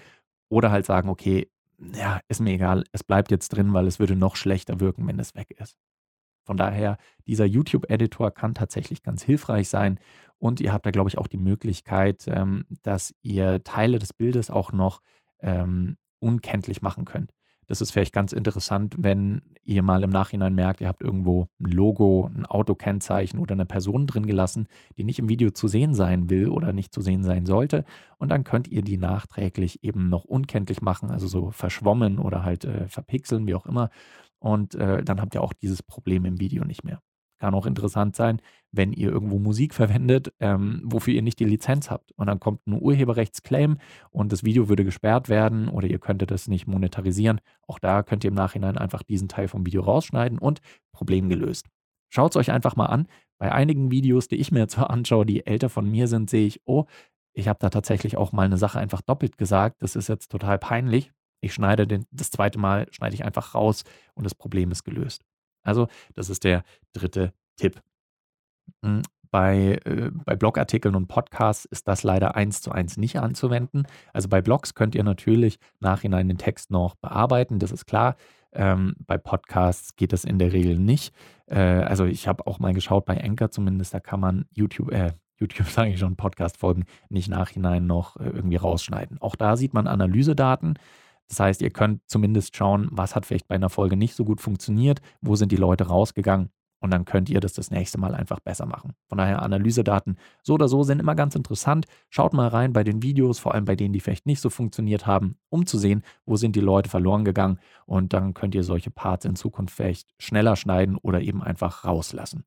oder 0.50 0.72
halt 0.72 0.84
sagen, 0.84 1.08
okay, 1.08 1.48
ja, 1.78 2.20
ist 2.28 2.40
mir 2.40 2.52
egal, 2.54 2.84
es 2.92 3.04
bleibt 3.04 3.30
jetzt 3.30 3.50
drin, 3.50 3.72
weil 3.72 3.86
es 3.86 3.98
würde 3.98 4.16
noch 4.16 4.36
schlechter 4.36 4.80
wirken, 4.80 5.06
wenn 5.06 5.18
es 5.18 5.34
weg 5.34 5.50
ist. 5.58 5.76
Von 6.44 6.56
daher, 6.56 6.98
dieser 7.26 7.46
YouTube-Editor 7.46 8.30
kann 8.30 8.54
tatsächlich 8.54 9.02
ganz 9.02 9.22
hilfreich 9.22 9.68
sein. 9.68 9.98
Und 10.38 10.60
ihr 10.60 10.72
habt 10.72 10.84
da, 10.84 10.90
glaube 10.90 11.08
ich, 11.08 11.16
auch 11.16 11.26
die 11.26 11.38
Möglichkeit, 11.38 12.24
ähm, 12.28 12.66
dass 12.82 13.14
ihr 13.22 13.64
Teile 13.64 13.98
des 13.98 14.12
Bildes 14.12 14.50
auch 14.50 14.72
noch 14.72 15.00
ähm, 15.40 15.96
unkenntlich 16.18 16.82
machen 16.82 17.06
könnt. 17.06 17.32
Das 17.66 17.80
ist 17.80 17.90
vielleicht 17.90 18.12
ganz 18.12 18.32
interessant, 18.32 18.94
wenn 18.98 19.42
ihr 19.64 19.82
mal 19.82 20.02
im 20.02 20.10
Nachhinein 20.10 20.54
merkt, 20.54 20.80
ihr 20.80 20.88
habt 20.88 21.02
irgendwo 21.02 21.48
ein 21.60 21.70
Logo, 21.70 22.30
ein 22.34 22.46
Autokennzeichen 22.46 23.38
oder 23.38 23.52
eine 23.52 23.66
Person 23.66 24.06
drin 24.06 24.26
gelassen, 24.26 24.68
die 24.96 25.04
nicht 25.04 25.18
im 25.18 25.28
Video 25.28 25.50
zu 25.50 25.68
sehen 25.68 25.94
sein 25.94 26.30
will 26.30 26.48
oder 26.48 26.72
nicht 26.72 26.92
zu 26.92 27.00
sehen 27.00 27.24
sein 27.24 27.46
sollte. 27.46 27.84
Und 28.18 28.30
dann 28.30 28.44
könnt 28.44 28.68
ihr 28.68 28.82
die 28.82 28.98
nachträglich 28.98 29.82
eben 29.82 30.08
noch 30.08 30.24
unkenntlich 30.24 30.82
machen, 30.82 31.10
also 31.10 31.26
so 31.26 31.50
verschwommen 31.50 32.18
oder 32.18 32.44
halt 32.44 32.64
äh, 32.64 32.88
verpixeln, 32.88 33.46
wie 33.46 33.54
auch 33.54 33.66
immer. 33.66 33.90
Und 34.38 34.74
äh, 34.74 35.02
dann 35.02 35.20
habt 35.20 35.34
ihr 35.34 35.42
auch 35.42 35.52
dieses 35.52 35.82
Problem 35.82 36.24
im 36.24 36.40
Video 36.40 36.64
nicht 36.64 36.84
mehr. 36.84 37.00
Kann 37.44 37.54
auch 37.54 37.66
interessant 37.66 38.16
sein, 38.16 38.40
wenn 38.72 38.94
ihr 38.94 39.10
irgendwo 39.10 39.38
Musik 39.38 39.74
verwendet, 39.74 40.32
ähm, 40.40 40.80
wofür 40.82 41.12
ihr 41.12 41.20
nicht 41.20 41.38
die 41.40 41.44
Lizenz 41.44 41.90
habt. 41.90 42.10
Und 42.12 42.26
dann 42.26 42.40
kommt 42.40 42.66
ein 42.66 42.80
Urheberrechtsclaim 42.80 43.76
und 44.08 44.32
das 44.32 44.44
Video 44.44 44.70
würde 44.70 44.82
gesperrt 44.82 45.28
werden 45.28 45.68
oder 45.68 45.86
ihr 45.86 45.98
könntet 45.98 46.30
es 46.30 46.48
nicht 46.48 46.66
monetarisieren. 46.66 47.42
Auch 47.66 47.78
da 47.78 48.02
könnt 48.02 48.24
ihr 48.24 48.28
im 48.28 48.34
Nachhinein 48.34 48.78
einfach 48.78 49.02
diesen 49.02 49.28
Teil 49.28 49.48
vom 49.48 49.66
Video 49.66 49.82
rausschneiden 49.82 50.38
und 50.38 50.62
Problem 50.90 51.28
gelöst. 51.28 51.66
Schaut 52.08 52.32
es 52.32 52.36
euch 52.36 52.50
einfach 52.50 52.76
mal 52.76 52.86
an. 52.86 53.08
Bei 53.36 53.52
einigen 53.52 53.90
Videos, 53.90 54.26
die 54.26 54.36
ich 54.36 54.50
mir 54.50 54.66
zwar 54.66 54.88
anschaue, 54.88 55.26
die 55.26 55.44
älter 55.44 55.68
von 55.68 55.86
mir 55.86 56.08
sind, 56.08 56.30
sehe 56.30 56.46
ich, 56.46 56.62
oh, 56.64 56.86
ich 57.34 57.46
habe 57.46 57.58
da 57.60 57.68
tatsächlich 57.68 58.16
auch 58.16 58.32
mal 58.32 58.46
eine 58.46 58.56
Sache 58.56 58.78
einfach 58.78 59.02
doppelt 59.02 59.36
gesagt. 59.36 59.82
Das 59.82 59.96
ist 59.96 60.08
jetzt 60.08 60.30
total 60.30 60.58
peinlich. 60.58 61.12
Ich 61.42 61.52
schneide 61.52 61.86
den, 61.86 62.06
das 62.10 62.30
zweite 62.30 62.58
Mal, 62.58 62.86
schneide 62.90 63.14
ich 63.14 63.22
einfach 63.26 63.54
raus 63.54 63.84
und 64.14 64.24
das 64.24 64.34
Problem 64.34 64.70
ist 64.70 64.84
gelöst. 64.84 65.26
Also, 65.64 65.88
das 66.14 66.30
ist 66.30 66.44
der 66.44 66.62
dritte 66.92 67.32
Tipp. 67.56 67.80
Hm, 68.84 69.02
bei, 69.34 69.80
äh, 69.84 70.12
bei 70.12 70.36
Blogartikeln 70.36 70.94
und 70.94 71.08
Podcasts 71.08 71.64
ist 71.64 71.88
das 71.88 72.04
leider 72.04 72.36
eins 72.36 72.62
zu 72.62 72.70
eins 72.70 72.96
nicht 72.96 73.18
anzuwenden. 73.18 73.84
Also 74.12 74.28
bei 74.28 74.40
Blogs 74.40 74.74
könnt 74.74 74.94
ihr 74.94 75.02
natürlich 75.02 75.58
nachhinein 75.80 76.28
den 76.28 76.38
Text 76.38 76.70
noch 76.70 76.94
bearbeiten, 76.94 77.58
das 77.58 77.72
ist 77.72 77.86
klar. 77.86 78.14
Ähm, 78.52 78.94
bei 79.00 79.18
Podcasts 79.18 79.96
geht 79.96 80.12
das 80.12 80.22
in 80.24 80.38
der 80.38 80.52
Regel 80.52 80.78
nicht. 80.78 81.12
Äh, 81.46 81.58
also 81.58 82.04
ich 82.04 82.28
habe 82.28 82.46
auch 82.46 82.60
mal 82.60 82.74
geschaut, 82.74 83.06
bei 83.06 83.20
Anchor 83.24 83.50
zumindest, 83.50 83.92
da 83.92 83.98
kann 83.98 84.20
man 84.20 84.44
YouTube, 84.52 84.92
äh, 84.92 85.14
YouTube 85.36 85.66
sage 85.68 85.90
ich 85.90 85.98
schon, 85.98 86.14
Podcast-Folgen 86.14 86.84
nicht 87.08 87.28
nachhinein 87.28 87.88
noch 87.88 88.14
äh, 88.20 88.26
irgendwie 88.26 88.54
rausschneiden. 88.54 89.20
Auch 89.20 89.34
da 89.34 89.56
sieht 89.56 89.74
man 89.74 89.88
Analysedaten. 89.88 90.78
Das 91.34 91.40
heißt, 91.40 91.62
ihr 91.62 91.70
könnt 91.70 92.00
zumindest 92.06 92.56
schauen, 92.56 92.86
was 92.92 93.16
hat 93.16 93.26
vielleicht 93.26 93.48
bei 93.48 93.56
einer 93.56 93.68
Folge 93.68 93.96
nicht 93.96 94.14
so 94.14 94.24
gut 94.24 94.40
funktioniert, 94.40 95.00
wo 95.20 95.34
sind 95.34 95.50
die 95.50 95.56
Leute 95.56 95.88
rausgegangen 95.88 96.50
und 96.78 96.92
dann 96.92 97.04
könnt 97.04 97.28
ihr 97.28 97.40
das 97.40 97.54
das 97.54 97.72
nächste 97.72 97.98
Mal 97.98 98.14
einfach 98.14 98.38
besser 98.38 98.66
machen. 98.66 98.92
Von 99.08 99.18
daher 99.18 99.42
Analysedaten 99.42 100.16
so 100.44 100.54
oder 100.54 100.68
so 100.68 100.84
sind 100.84 101.00
immer 101.00 101.16
ganz 101.16 101.34
interessant. 101.34 101.86
Schaut 102.08 102.34
mal 102.34 102.46
rein 102.46 102.72
bei 102.72 102.84
den 102.84 103.02
Videos, 103.02 103.40
vor 103.40 103.52
allem 103.52 103.64
bei 103.64 103.74
denen, 103.74 103.92
die 103.92 103.98
vielleicht 103.98 104.26
nicht 104.26 104.40
so 104.40 104.48
funktioniert 104.48 105.08
haben, 105.08 105.36
um 105.48 105.66
zu 105.66 105.76
sehen, 105.76 106.04
wo 106.24 106.36
sind 106.36 106.54
die 106.54 106.60
Leute 106.60 106.88
verloren 106.88 107.24
gegangen 107.24 107.58
und 107.84 108.12
dann 108.12 108.32
könnt 108.32 108.54
ihr 108.54 108.62
solche 108.62 108.92
Parts 108.92 109.24
in 109.24 109.34
Zukunft 109.34 109.74
vielleicht 109.74 110.14
schneller 110.20 110.54
schneiden 110.54 110.96
oder 110.98 111.20
eben 111.20 111.42
einfach 111.42 111.84
rauslassen. 111.84 112.44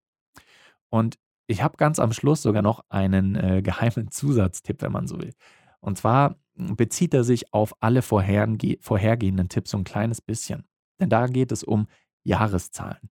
Und 0.90 1.16
ich 1.48 1.62
habe 1.62 1.76
ganz 1.76 2.00
am 2.00 2.14
Schluss 2.14 2.42
sogar 2.42 2.62
noch 2.62 2.86
einen 2.88 3.36
äh, 3.36 3.62
geheimen 3.62 4.12
Zusatztipp, 4.12 4.82
wenn 4.82 4.94
man 4.94 5.08
so 5.08 5.20
will. 5.20 5.34
Und 5.82 5.98
zwar 5.98 6.38
bezieht 6.58 7.14
er 7.14 7.24
sich 7.24 7.54
auf 7.54 7.74
alle 7.82 8.02
vorherge 8.02 8.78
vorhergehenden 8.82 9.50
Tipps 9.50 9.72
so 9.72 9.78
ein 9.78 9.84
kleines 9.84 10.22
bisschen. 10.22 10.66
Denn 11.00 11.10
da 11.10 11.28
geht 11.28 11.52
es 11.52 11.64
um 11.64 11.88
Jahreszahlen. 12.24 13.10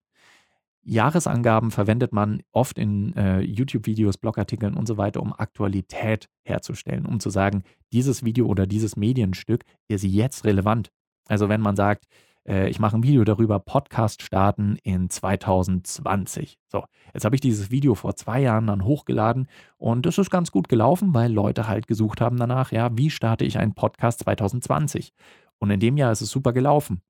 Jahresangaben 0.82 1.72
verwendet 1.72 2.12
man 2.12 2.42
oft 2.52 2.78
in 2.78 3.12
äh, 3.16 3.40
YouTube-Videos, 3.40 4.18
Blogartikeln 4.18 4.74
und 4.74 4.86
so 4.86 4.96
weiter, 4.96 5.20
um 5.20 5.32
Aktualität 5.32 6.28
herzustellen, 6.44 7.06
um 7.06 7.18
zu 7.18 7.28
sagen, 7.28 7.64
dieses 7.92 8.24
Video 8.24 8.46
oder 8.46 8.66
dieses 8.68 8.96
Medienstück 8.96 9.64
ist 9.88 10.04
jetzt 10.04 10.44
relevant. 10.44 10.92
Also 11.26 11.48
wenn 11.48 11.60
man 11.60 11.74
sagt, 11.74 12.06
äh, 12.46 12.68
ich 12.68 12.78
mache 12.78 12.96
ein 12.96 13.02
Video 13.02 13.24
darüber, 13.24 13.58
Podcast 13.58 14.22
starten 14.22 14.76
in 14.82 15.10
2020. 15.10 16.58
So, 16.68 16.84
jetzt 17.12 17.24
habe 17.24 17.34
ich 17.34 17.40
dieses 17.40 17.70
Video 17.70 17.94
vor 17.94 18.16
zwei 18.16 18.40
Jahren 18.40 18.66
dann 18.66 18.84
hochgeladen 18.84 19.48
und 19.76 20.06
es 20.06 20.18
ist 20.18 20.30
ganz 20.30 20.52
gut 20.52 20.68
gelaufen, 20.68 21.14
weil 21.14 21.32
Leute 21.32 21.68
halt 21.68 21.86
gesucht 21.86 22.20
haben 22.20 22.36
danach, 22.36 22.72
ja, 22.72 22.96
wie 22.96 23.10
starte 23.10 23.44
ich 23.44 23.58
einen 23.58 23.74
Podcast 23.74 24.20
2020? 24.20 25.12
Und 25.58 25.70
in 25.70 25.80
dem 25.80 25.96
Jahr 25.96 26.12
ist 26.12 26.20
es 26.20 26.30
super 26.30 26.52
gelaufen. 26.52 27.02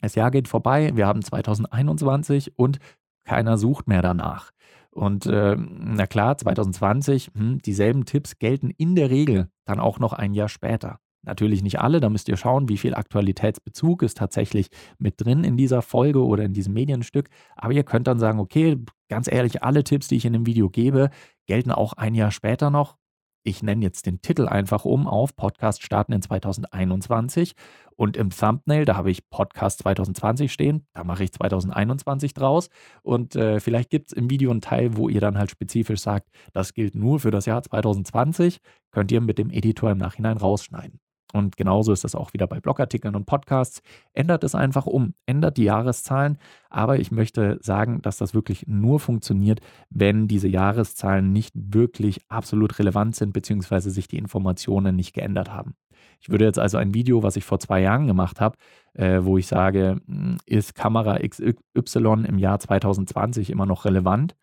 Das 0.00 0.14
Jahr 0.14 0.30
geht 0.30 0.48
vorbei, 0.48 0.90
wir 0.94 1.06
haben 1.06 1.22
2021 1.22 2.58
und 2.58 2.78
keiner 3.24 3.56
sucht 3.56 3.88
mehr 3.88 4.02
danach. 4.02 4.50
Und 4.90 5.26
äh, 5.26 5.56
na 5.56 6.06
klar, 6.06 6.36
2020, 6.36 7.30
hm, 7.34 7.58
dieselben 7.60 8.04
Tipps 8.04 8.38
gelten 8.38 8.70
in 8.70 8.94
der 8.94 9.10
Regel 9.10 9.48
dann 9.64 9.80
auch 9.80 9.98
noch 9.98 10.12
ein 10.12 10.34
Jahr 10.34 10.48
später. 10.48 10.98
Natürlich 11.24 11.62
nicht 11.62 11.80
alle, 11.80 12.00
da 12.00 12.08
müsst 12.08 12.28
ihr 12.28 12.36
schauen, 12.36 12.68
wie 12.68 12.76
viel 12.76 12.94
Aktualitätsbezug 12.94 14.02
ist 14.02 14.18
tatsächlich 14.18 14.68
mit 14.98 15.24
drin 15.24 15.44
in 15.44 15.56
dieser 15.56 15.80
Folge 15.80 16.24
oder 16.24 16.44
in 16.44 16.52
diesem 16.52 16.74
Medienstück. 16.74 17.28
Aber 17.54 17.72
ihr 17.72 17.84
könnt 17.84 18.08
dann 18.08 18.18
sagen, 18.18 18.40
okay, 18.40 18.78
ganz 19.08 19.30
ehrlich, 19.30 19.62
alle 19.62 19.84
Tipps, 19.84 20.08
die 20.08 20.16
ich 20.16 20.24
in 20.24 20.32
dem 20.32 20.46
Video 20.46 20.68
gebe, 20.68 21.10
gelten 21.46 21.70
auch 21.70 21.92
ein 21.92 22.16
Jahr 22.16 22.32
später 22.32 22.70
noch. 22.70 22.96
Ich 23.44 23.62
nenne 23.62 23.84
jetzt 23.84 24.06
den 24.06 24.20
Titel 24.22 24.46
einfach 24.46 24.84
um 24.84 25.08
auf 25.08 25.34
Podcast 25.34 25.82
starten 25.82 26.12
in 26.12 26.22
2021 26.22 27.54
und 27.96 28.16
im 28.16 28.30
Thumbnail, 28.30 28.84
da 28.84 28.96
habe 28.96 29.10
ich 29.10 29.28
Podcast 29.30 29.80
2020 29.80 30.52
stehen, 30.52 30.86
da 30.94 31.02
mache 31.02 31.24
ich 31.24 31.32
2021 31.32 32.34
draus 32.34 32.68
und 33.02 33.34
äh, 33.34 33.58
vielleicht 33.58 33.90
gibt 33.90 34.10
es 34.10 34.16
im 34.16 34.30
Video 34.30 34.52
einen 34.52 34.60
Teil, 34.60 34.96
wo 34.96 35.08
ihr 35.08 35.20
dann 35.20 35.38
halt 35.38 35.50
spezifisch 35.50 36.00
sagt, 36.00 36.28
das 36.52 36.72
gilt 36.72 36.94
nur 36.94 37.18
für 37.18 37.32
das 37.32 37.46
Jahr 37.46 37.62
2020, 37.62 38.58
könnt 38.92 39.10
ihr 39.10 39.20
mit 39.20 39.38
dem 39.38 39.50
Editor 39.50 39.90
im 39.90 39.98
Nachhinein 39.98 40.36
rausschneiden. 40.36 41.01
Und 41.32 41.56
genauso 41.56 41.92
ist 41.92 42.04
das 42.04 42.14
auch 42.14 42.32
wieder 42.32 42.46
bei 42.46 42.60
Blogartikeln 42.60 43.16
und 43.16 43.26
Podcasts. 43.26 43.82
Ändert 44.12 44.44
es 44.44 44.54
einfach 44.54 44.86
um, 44.86 45.14
ändert 45.26 45.56
die 45.56 45.64
Jahreszahlen. 45.64 46.38
Aber 46.70 46.98
ich 46.98 47.10
möchte 47.10 47.58
sagen, 47.60 48.02
dass 48.02 48.18
das 48.18 48.34
wirklich 48.34 48.66
nur 48.66 49.00
funktioniert, 49.00 49.60
wenn 49.90 50.28
diese 50.28 50.48
Jahreszahlen 50.48 51.32
nicht 51.32 51.52
wirklich 51.54 52.20
absolut 52.28 52.78
relevant 52.78 53.16
sind, 53.16 53.32
beziehungsweise 53.32 53.90
sich 53.90 54.08
die 54.08 54.18
Informationen 54.18 54.94
nicht 54.94 55.14
geändert 55.14 55.50
haben. 55.50 55.74
Ich 56.20 56.30
würde 56.30 56.44
jetzt 56.44 56.58
also 56.58 56.78
ein 56.78 56.94
Video, 56.94 57.22
was 57.22 57.36
ich 57.36 57.44
vor 57.44 57.58
zwei 57.58 57.80
Jahren 57.80 58.06
gemacht 58.06 58.40
habe, 58.40 58.56
äh, 58.94 59.20
wo 59.22 59.38
ich 59.38 59.46
sage, 59.46 60.00
hm, 60.06 60.38
ist 60.46 60.74
Kamera 60.74 61.18
XY 61.18 62.24
im 62.28 62.38
Jahr 62.38 62.60
2020 62.60 63.50
immer 63.50 63.66
noch 63.66 63.84
relevant? 63.84 64.36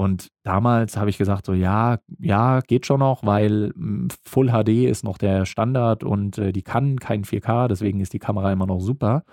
Und 0.00 0.32
damals 0.44 0.96
habe 0.96 1.10
ich 1.10 1.18
gesagt, 1.18 1.44
so 1.44 1.52
ja, 1.52 1.98
ja, 2.18 2.60
geht 2.60 2.86
schon 2.86 3.00
noch, 3.00 3.22
weil 3.22 3.70
hm, 3.74 4.08
Full 4.24 4.48
HD 4.48 4.88
ist 4.88 5.04
noch 5.04 5.18
der 5.18 5.44
Standard 5.44 6.04
und 6.04 6.38
äh, 6.38 6.52
die 6.52 6.62
kann 6.62 6.98
kein 6.98 7.22
4K, 7.22 7.68
deswegen 7.68 8.00
ist 8.00 8.14
die 8.14 8.18
Kamera 8.18 8.50
immer 8.50 8.64
noch 8.64 8.80
super. 8.80 9.24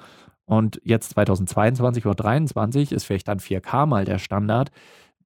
Und 0.43 0.81
jetzt 0.83 1.11
2022 1.11 2.05
oder 2.05 2.17
2023 2.17 2.91
ist 2.91 3.05
vielleicht 3.05 3.29
dann 3.29 3.39
4K 3.39 3.85
mal 3.85 4.03
der 4.03 4.19
Standard. 4.19 4.71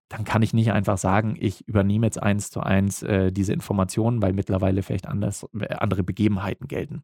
Dann 0.10 0.26
kann 0.26 0.44
ich 0.44 0.54
nicht 0.54 0.74
einfach 0.74 1.00
sagen, 1.00 1.36
ich 1.40 1.68
übernehme 1.68 2.06
jetzt 2.06 2.22
eins 2.22 2.52
zu 2.52 2.60
eins 2.60 3.02
äh, 3.02 3.32
diese 3.32 3.54
Informationen, 3.54 4.22
weil 4.22 4.34
mittlerweile 4.34 4.84
vielleicht 4.84 5.08
anders, 5.08 5.48
äh, 5.60 5.74
andere 5.74 6.04
Begebenheiten 6.04 6.68
gelten. 6.68 7.02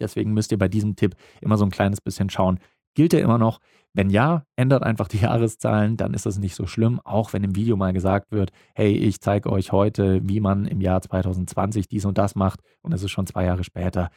Deswegen 0.00 0.32
müsst 0.32 0.52
ihr 0.52 0.58
bei 0.58 0.68
diesem 0.68 0.96
Tipp 0.96 1.16
immer 1.42 1.58
so 1.58 1.66
ein 1.66 1.70
kleines 1.70 2.00
bisschen 2.00 2.30
schauen, 2.30 2.60
gilt 2.96 3.14
er 3.14 3.20
immer 3.20 3.38
noch? 3.38 3.60
Wenn 3.94 4.10
ja, 4.10 4.44
ändert 4.56 4.82
einfach 4.82 5.06
die 5.06 5.18
Jahreszahlen, 5.22 5.96
dann 5.96 6.12
ist 6.12 6.26
das 6.26 6.38
nicht 6.38 6.56
so 6.56 6.66
schlimm, 6.66 7.00
auch 7.04 7.32
wenn 7.32 7.44
im 7.44 7.54
Video 7.54 7.76
mal 7.76 7.92
gesagt 7.92 8.32
wird, 8.32 8.50
hey, 8.74 8.92
ich 8.92 9.20
zeige 9.20 9.50
euch 9.52 9.70
heute, 9.70 10.20
wie 10.28 10.40
man 10.40 10.66
im 10.66 10.80
Jahr 10.80 11.00
2020 11.00 11.88
dies 11.88 12.04
und 12.04 12.18
das 12.18 12.34
macht 12.34 12.60
und 12.82 12.92
es 12.92 13.04
ist 13.04 13.12
schon 13.12 13.26
zwei 13.26 13.44
Jahre 13.44 13.62
später, 13.62 14.10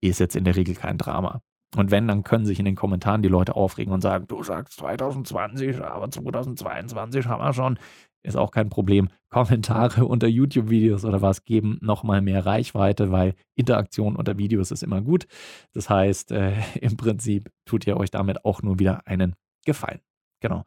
ist 0.00 0.18
jetzt 0.18 0.36
in 0.36 0.44
der 0.44 0.56
Regel 0.56 0.74
kein 0.74 0.96
Drama. 0.96 1.42
Und 1.76 1.90
wenn, 1.90 2.06
dann 2.06 2.22
können 2.22 2.44
sich 2.44 2.58
in 2.58 2.64
den 2.64 2.74
Kommentaren 2.74 3.22
die 3.22 3.28
Leute 3.28 3.56
aufregen 3.56 3.92
und 3.92 4.02
sagen, 4.02 4.26
du 4.28 4.42
sagst 4.42 4.78
2020, 4.78 5.80
aber 5.82 6.10
2022 6.10 7.26
haben 7.26 7.42
wir 7.42 7.52
schon 7.52 7.78
ist 8.22 8.36
auch 8.36 8.50
kein 8.50 8.68
Problem. 8.68 9.08
Kommentare 9.30 10.04
unter 10.06 10.28
YouTube-Videos 10.28 11.04
oder 11.04 11.22
was 11.22 11.44
geben 11.44 11.78
nochmal 11.80 12.20
mehr 12.22 12.44
Reichweite, 12.44 13.10
weil 13.10 13.34
Interaktion 13.54 14.16
unter 14.16 14.38
Videos 14.38 14.70
ist 14.70 14.82
immer 14.82 15.02
gut. 15.02 15.26
Das 15.72 15.90
heißt, 15.90 16.32
äh, 16.32 16.54
im 16.80 16.96
Prinzip 16.96 17.50
tut 17.64 17.86
ihr 17.86 17.96
euch 17.96 18.10
damit 18.10 18.44
auch 18.44 18.62
nur 18.62 18.78
wieder 18.78 19.06
einen 19.06 19.34
Gefallen. 19.64 20.00
Genau. 20.40 20.64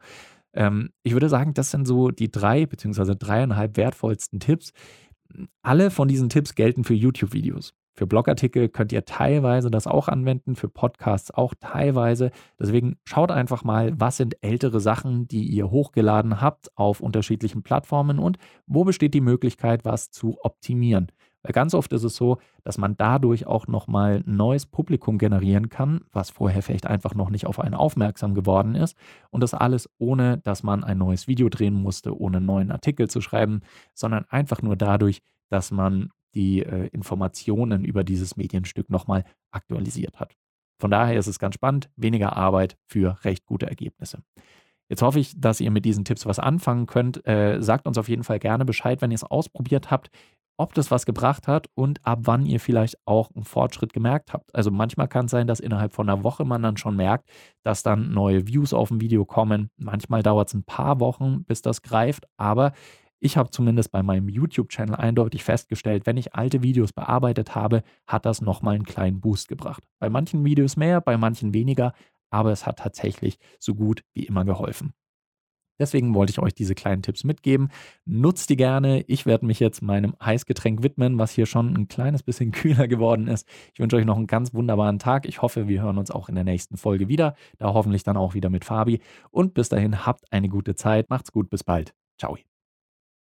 Ähm, 0.54 0.90
ich 1.02 1.12
würde 1.12 1.28
sagen, 1.28 1.54
das 1.54 1.70
sind 1.70 1.86
so 1.86 2.10
die 2.10 2.30
drei 2.30 2.66
beziehungsweise 2.66 3.14
dreieinhalb 3.14 3.76
wertvollsten 3.76 4.40
Tipps. 4.40 4.72
Alle 5.62 5.90
von 5.90 6.08
diesen 6.08 6.28
Tipps 6.28 6.54
gelten 6.54 6.84
für 6.84 6.94
YouTube-Videos. 6.94 7.74
Für 7.96 8.06
Blogartikel 8.06 8.68
könnt 8.68 8.92
ihr 8.92 9.06
teilweise 9.06 9.70
das 9.70 9.86
auch 9.86 10.08
anwenden, 10.08 10.54
für 10.54 10.68
Podcasts 10.68 11.30
auch 11.30 11.54
teilweise. 11.58 12.30
Deswegen 12.60 12.98
schaut 13.04 13.30
einfach 13.30 13.64
mal, 13.64 13.98
was 13.98 14.18
sind 14.18 14.36
ältere 14.42 14.80
Sachen, 14.80 15.26
die 15.26 15.44
ihr 15.44 15.70
hochgeladen 15.70 16.42
habt 16.42 16.76
auf 16.76 17.00
unterschiedlichen 17.00 17.62
Plattformen 17.62 18.18
und 18.18 18.36
wo 18.66 18.84
besteht 18.84 19.14
die 19.14 19.22
Möglichkeit, 19.22 19.86
was 19.86 20.10
zu 20.10 20.36
optimieren. 20.42 21.10
Weil 21.42 21.52
ganz 21.52 21.74
oft 21.74 21.92
ist 21.92 22.02
es 22.02 22.16
so, 22.16 22.38
dass 22.64 22.76
man 22.76 22.96
dadurch 22.96 23.46
auch 23.46 23.68
nochmal 23.68 24.22
neues 24.26 24.66
Publikum 24.66 25.16
generieren 25.16 25.68
kann, 25.68 26.00
was 26.12 26.28
vorher 26.28 26.60
vielleicht 26.60 26.86
einfach 26.86 27.14
noch 27.14 27.30
nicht 27.30 27.46
auf 27.46 27.60
einen 27.60 27.74
aufmerksam 27.74 28.34
geworden 28.34 28.74
ist. 28.74 28.96
Und 29.30 29.42
das 29.42 29.54
alles 29.54 29.88
ohne, 29.98 30.38
dass 30.38 30.64
man 30.64 30.82
ein 30.82 30.98
neues 30.98 31.28
Video 31.28 31.48
drehen 31.48 31.74
musste, 31.74 32.18
ohne 32.18 32.38
einen 32.38 32.46
neuen 32.46 32.72
Artikel 32.72 33.08
zu 33.08 33.20
schreiben, 33.20 33.60
sondern 33.94 34.24
einfach 34.28 34.60
nur 34.60 34.74
dadurch, 34.74 35.22
dass 35.48 35.70
man 35.70 36.10
die 36.36 36.62
äh, 36.62 36.88
Informationen 36.88 37.84
über 37.84 38.04
dieses 38.04 38.36
Medienstück 38.36 38.90
nochmal 38.90 39.24
aktualisiert 39.50 40.20
hat. 40.20 40.36
Von 40.78 40.90
daher 40.90 41.18
ist 41.18 41.26
es 41.26 41.38
ganz 41.38 41.54
spannend, 41.54 41.90
weniger 41.96 42.36
Arbeit 42.36 42.76
für 42.86 43.18
recht 43.24 43.46
gute 43.46 43.66
Ergebnisse. 43.66 44.22
Jetzt 44.88 45.02
hoffe 45.02 45.18
ich, 45.18 45.32
dass 45.40 45.60
ihr 45.60 45.70
mit 45.70 45.84
diesen 45.84 46.04
Tipps 46.04 46.26
was 46.26 46.38
anfangen 46.38 46.86
könnt. 46.86 47.26
Äh, 47.26 47.60
sagt 47.60 47.88
uns 47.88 47.98
auf 47.98 48.08
jeden 48.08 48.22
Fall 48.22 48.38
gerne 48.38 48.64
Bescheid, 48.64 49.00
wenn 49.00 49.10
ihr 49.10 49.16
es 49.16 49.24
ausprobiert 49.24 49.90
habt, 49.90 50.10
ob 50.58 50.74
das 50.74 50.90
was 50.90 51.06
gebracht 51.06 51.48
hat 51.48 51.68
und 51.74 52.04
ab 52.06 52.20
wann 52.22 52.46
ihr 52.46 52.60
vielleicht 52.60 52.96
auch 53.04 53.30
einen 53.34 53.44
Fortschritt 53.44 53.92
gemerkt 53.92 54.32
habt. 54.32 54.54
Also 54.54 54.70
manchmal 54.70 55.08
kann 55.08 55.26
es 55.26 55.30
sein, 55.30 55.46
dass 55.46 55.60
innerhalb 55.60 55.92
von 55.92 56.08
einer 56.08 56.22
Woche 56.22 56.44
man 56.44 56.62
dann 56.62 56.76
schon 56.76 56.96
merkt, 56.96 57.28
dass 57.62 57.82
dann 57.82 58.12
neue 58.12 58.46
Views 58.46 58.72
auf 58.72 58.90
ein 58.90 59.00
Video 59.00 59.24
kommen. 59.24 59.70
Manchmal 59.76 60.22
dauert 60.22 60.48
es 60.48 60.54
ein 60.54 60.64
paar 60.64 61.00
Wochen, 61.00 61.44
bis 61.44 61.62
das 61.62 61.82
greift, 61.82 62.26
aber 62.36 62.72
ich 63.20 63.36
habe 63.36 63.50
zumindest 63.50 63.92
bei 63.92 64.02
meinem 64.02 64.28
YouTube-Channel 64.28 64.96
eindeutig 64.96 65.44
festgestellt, 65.44 66.06
wenn 66.06 66.16
ich 66.16 66.34
alte 66.34 66.62
Videos 66.62 66.92
bearbeitet 66.92 67.54
habe, 67.54 67.82
hat 68.06 68.26
das 68.26 68.40
nochmal 68.40 68.74
einen 68.74 68.84
kleinen 68.84 69.20
Boost 69.20 69.48
gebracht. 69.48 69.84
Bei 69.98 70.10
manchen 70.10 70.44
Videos 70.44 70.76
mehr, 70.76 71.00
bei 71.00 71.16
manchen 71.16 71.54
weniger, 71.54 71.92
aber 72.30 72.52
es 72.52 72.66
hat 72.66 72.78
tatsächlich 72.78 73.38
so 73.58 73.74
gut 73.74 74.02
wie 74.14 74.24
immer 74.24 74.44
geholfen. 74.44 74.92
Deswegen 75.78 76.14
wollte 76.14 76.30
ich 76.30 76.38
euch 76.38 76.54
diese 76.54 76.74
kleinen 76.74 77.02
Tipps 77.02 77.24
mitgeben. 77.24 77.68
Nutzt 78.06 78.48
die 78.48 78.56
gerne. 78.56 79.02
Ich 79.08 79.26
werde 79.26 79.46
mich 79.46 79.60
jetzt 79.60 79.82
meinem 79.82 80.14
Eisgetränk 80.18 80.82
widmen, 80.82 81.18
was 81.18 81.32
hier 81.32 81.46
schon 81.46 81.76
ein 81.76 81.88
kleines 81.88 82.22
bisschen 82.22 82.50
kühler 82.52 82.88
geworden 82.88 83.28
ist. 83.28 83.46
Ich 83.74 83.80
wünsche 83.80 83.96
euch 83.96 84.06
noch 84.06 84.16
einen 84.16 84.26
ganz 84.26 84.54
wunderbaren 84.54 84.98
Tag. 84.98 85.26
Ich 85.26 85.42
hoffe, 85.42 85.68
wir 85.68 85.82
hören 85.82 85.98
uns 85.98 86.10
auch 86.10 86.28
in 86.28 86.34
der 86.34 86.44
nächsten 86.44 86.76
Folge 86.76 87.08
wieder. 87.08 87.34
Da 87.58 87.74
hoffentlich 87.74 88.04
dann 88.04 88.16
auch 88.16 88.34
wieder 88.34 88.48
mit 88.50 88.64
Fabi. 88.64 89.00
Und 89.30 89.54
bis 89.54 89.68
dahin 89.68 90.06
habt 90.06 90.32
eine 90.32 90.48
gute 90.48 90.74
Zeit. 90.74 91.10
Macht's 91.10 91.32
gut. 91.32 91.50
Bis 91.50 91.62
bald. 91.62 91.94
Ciao. 92.18 92.36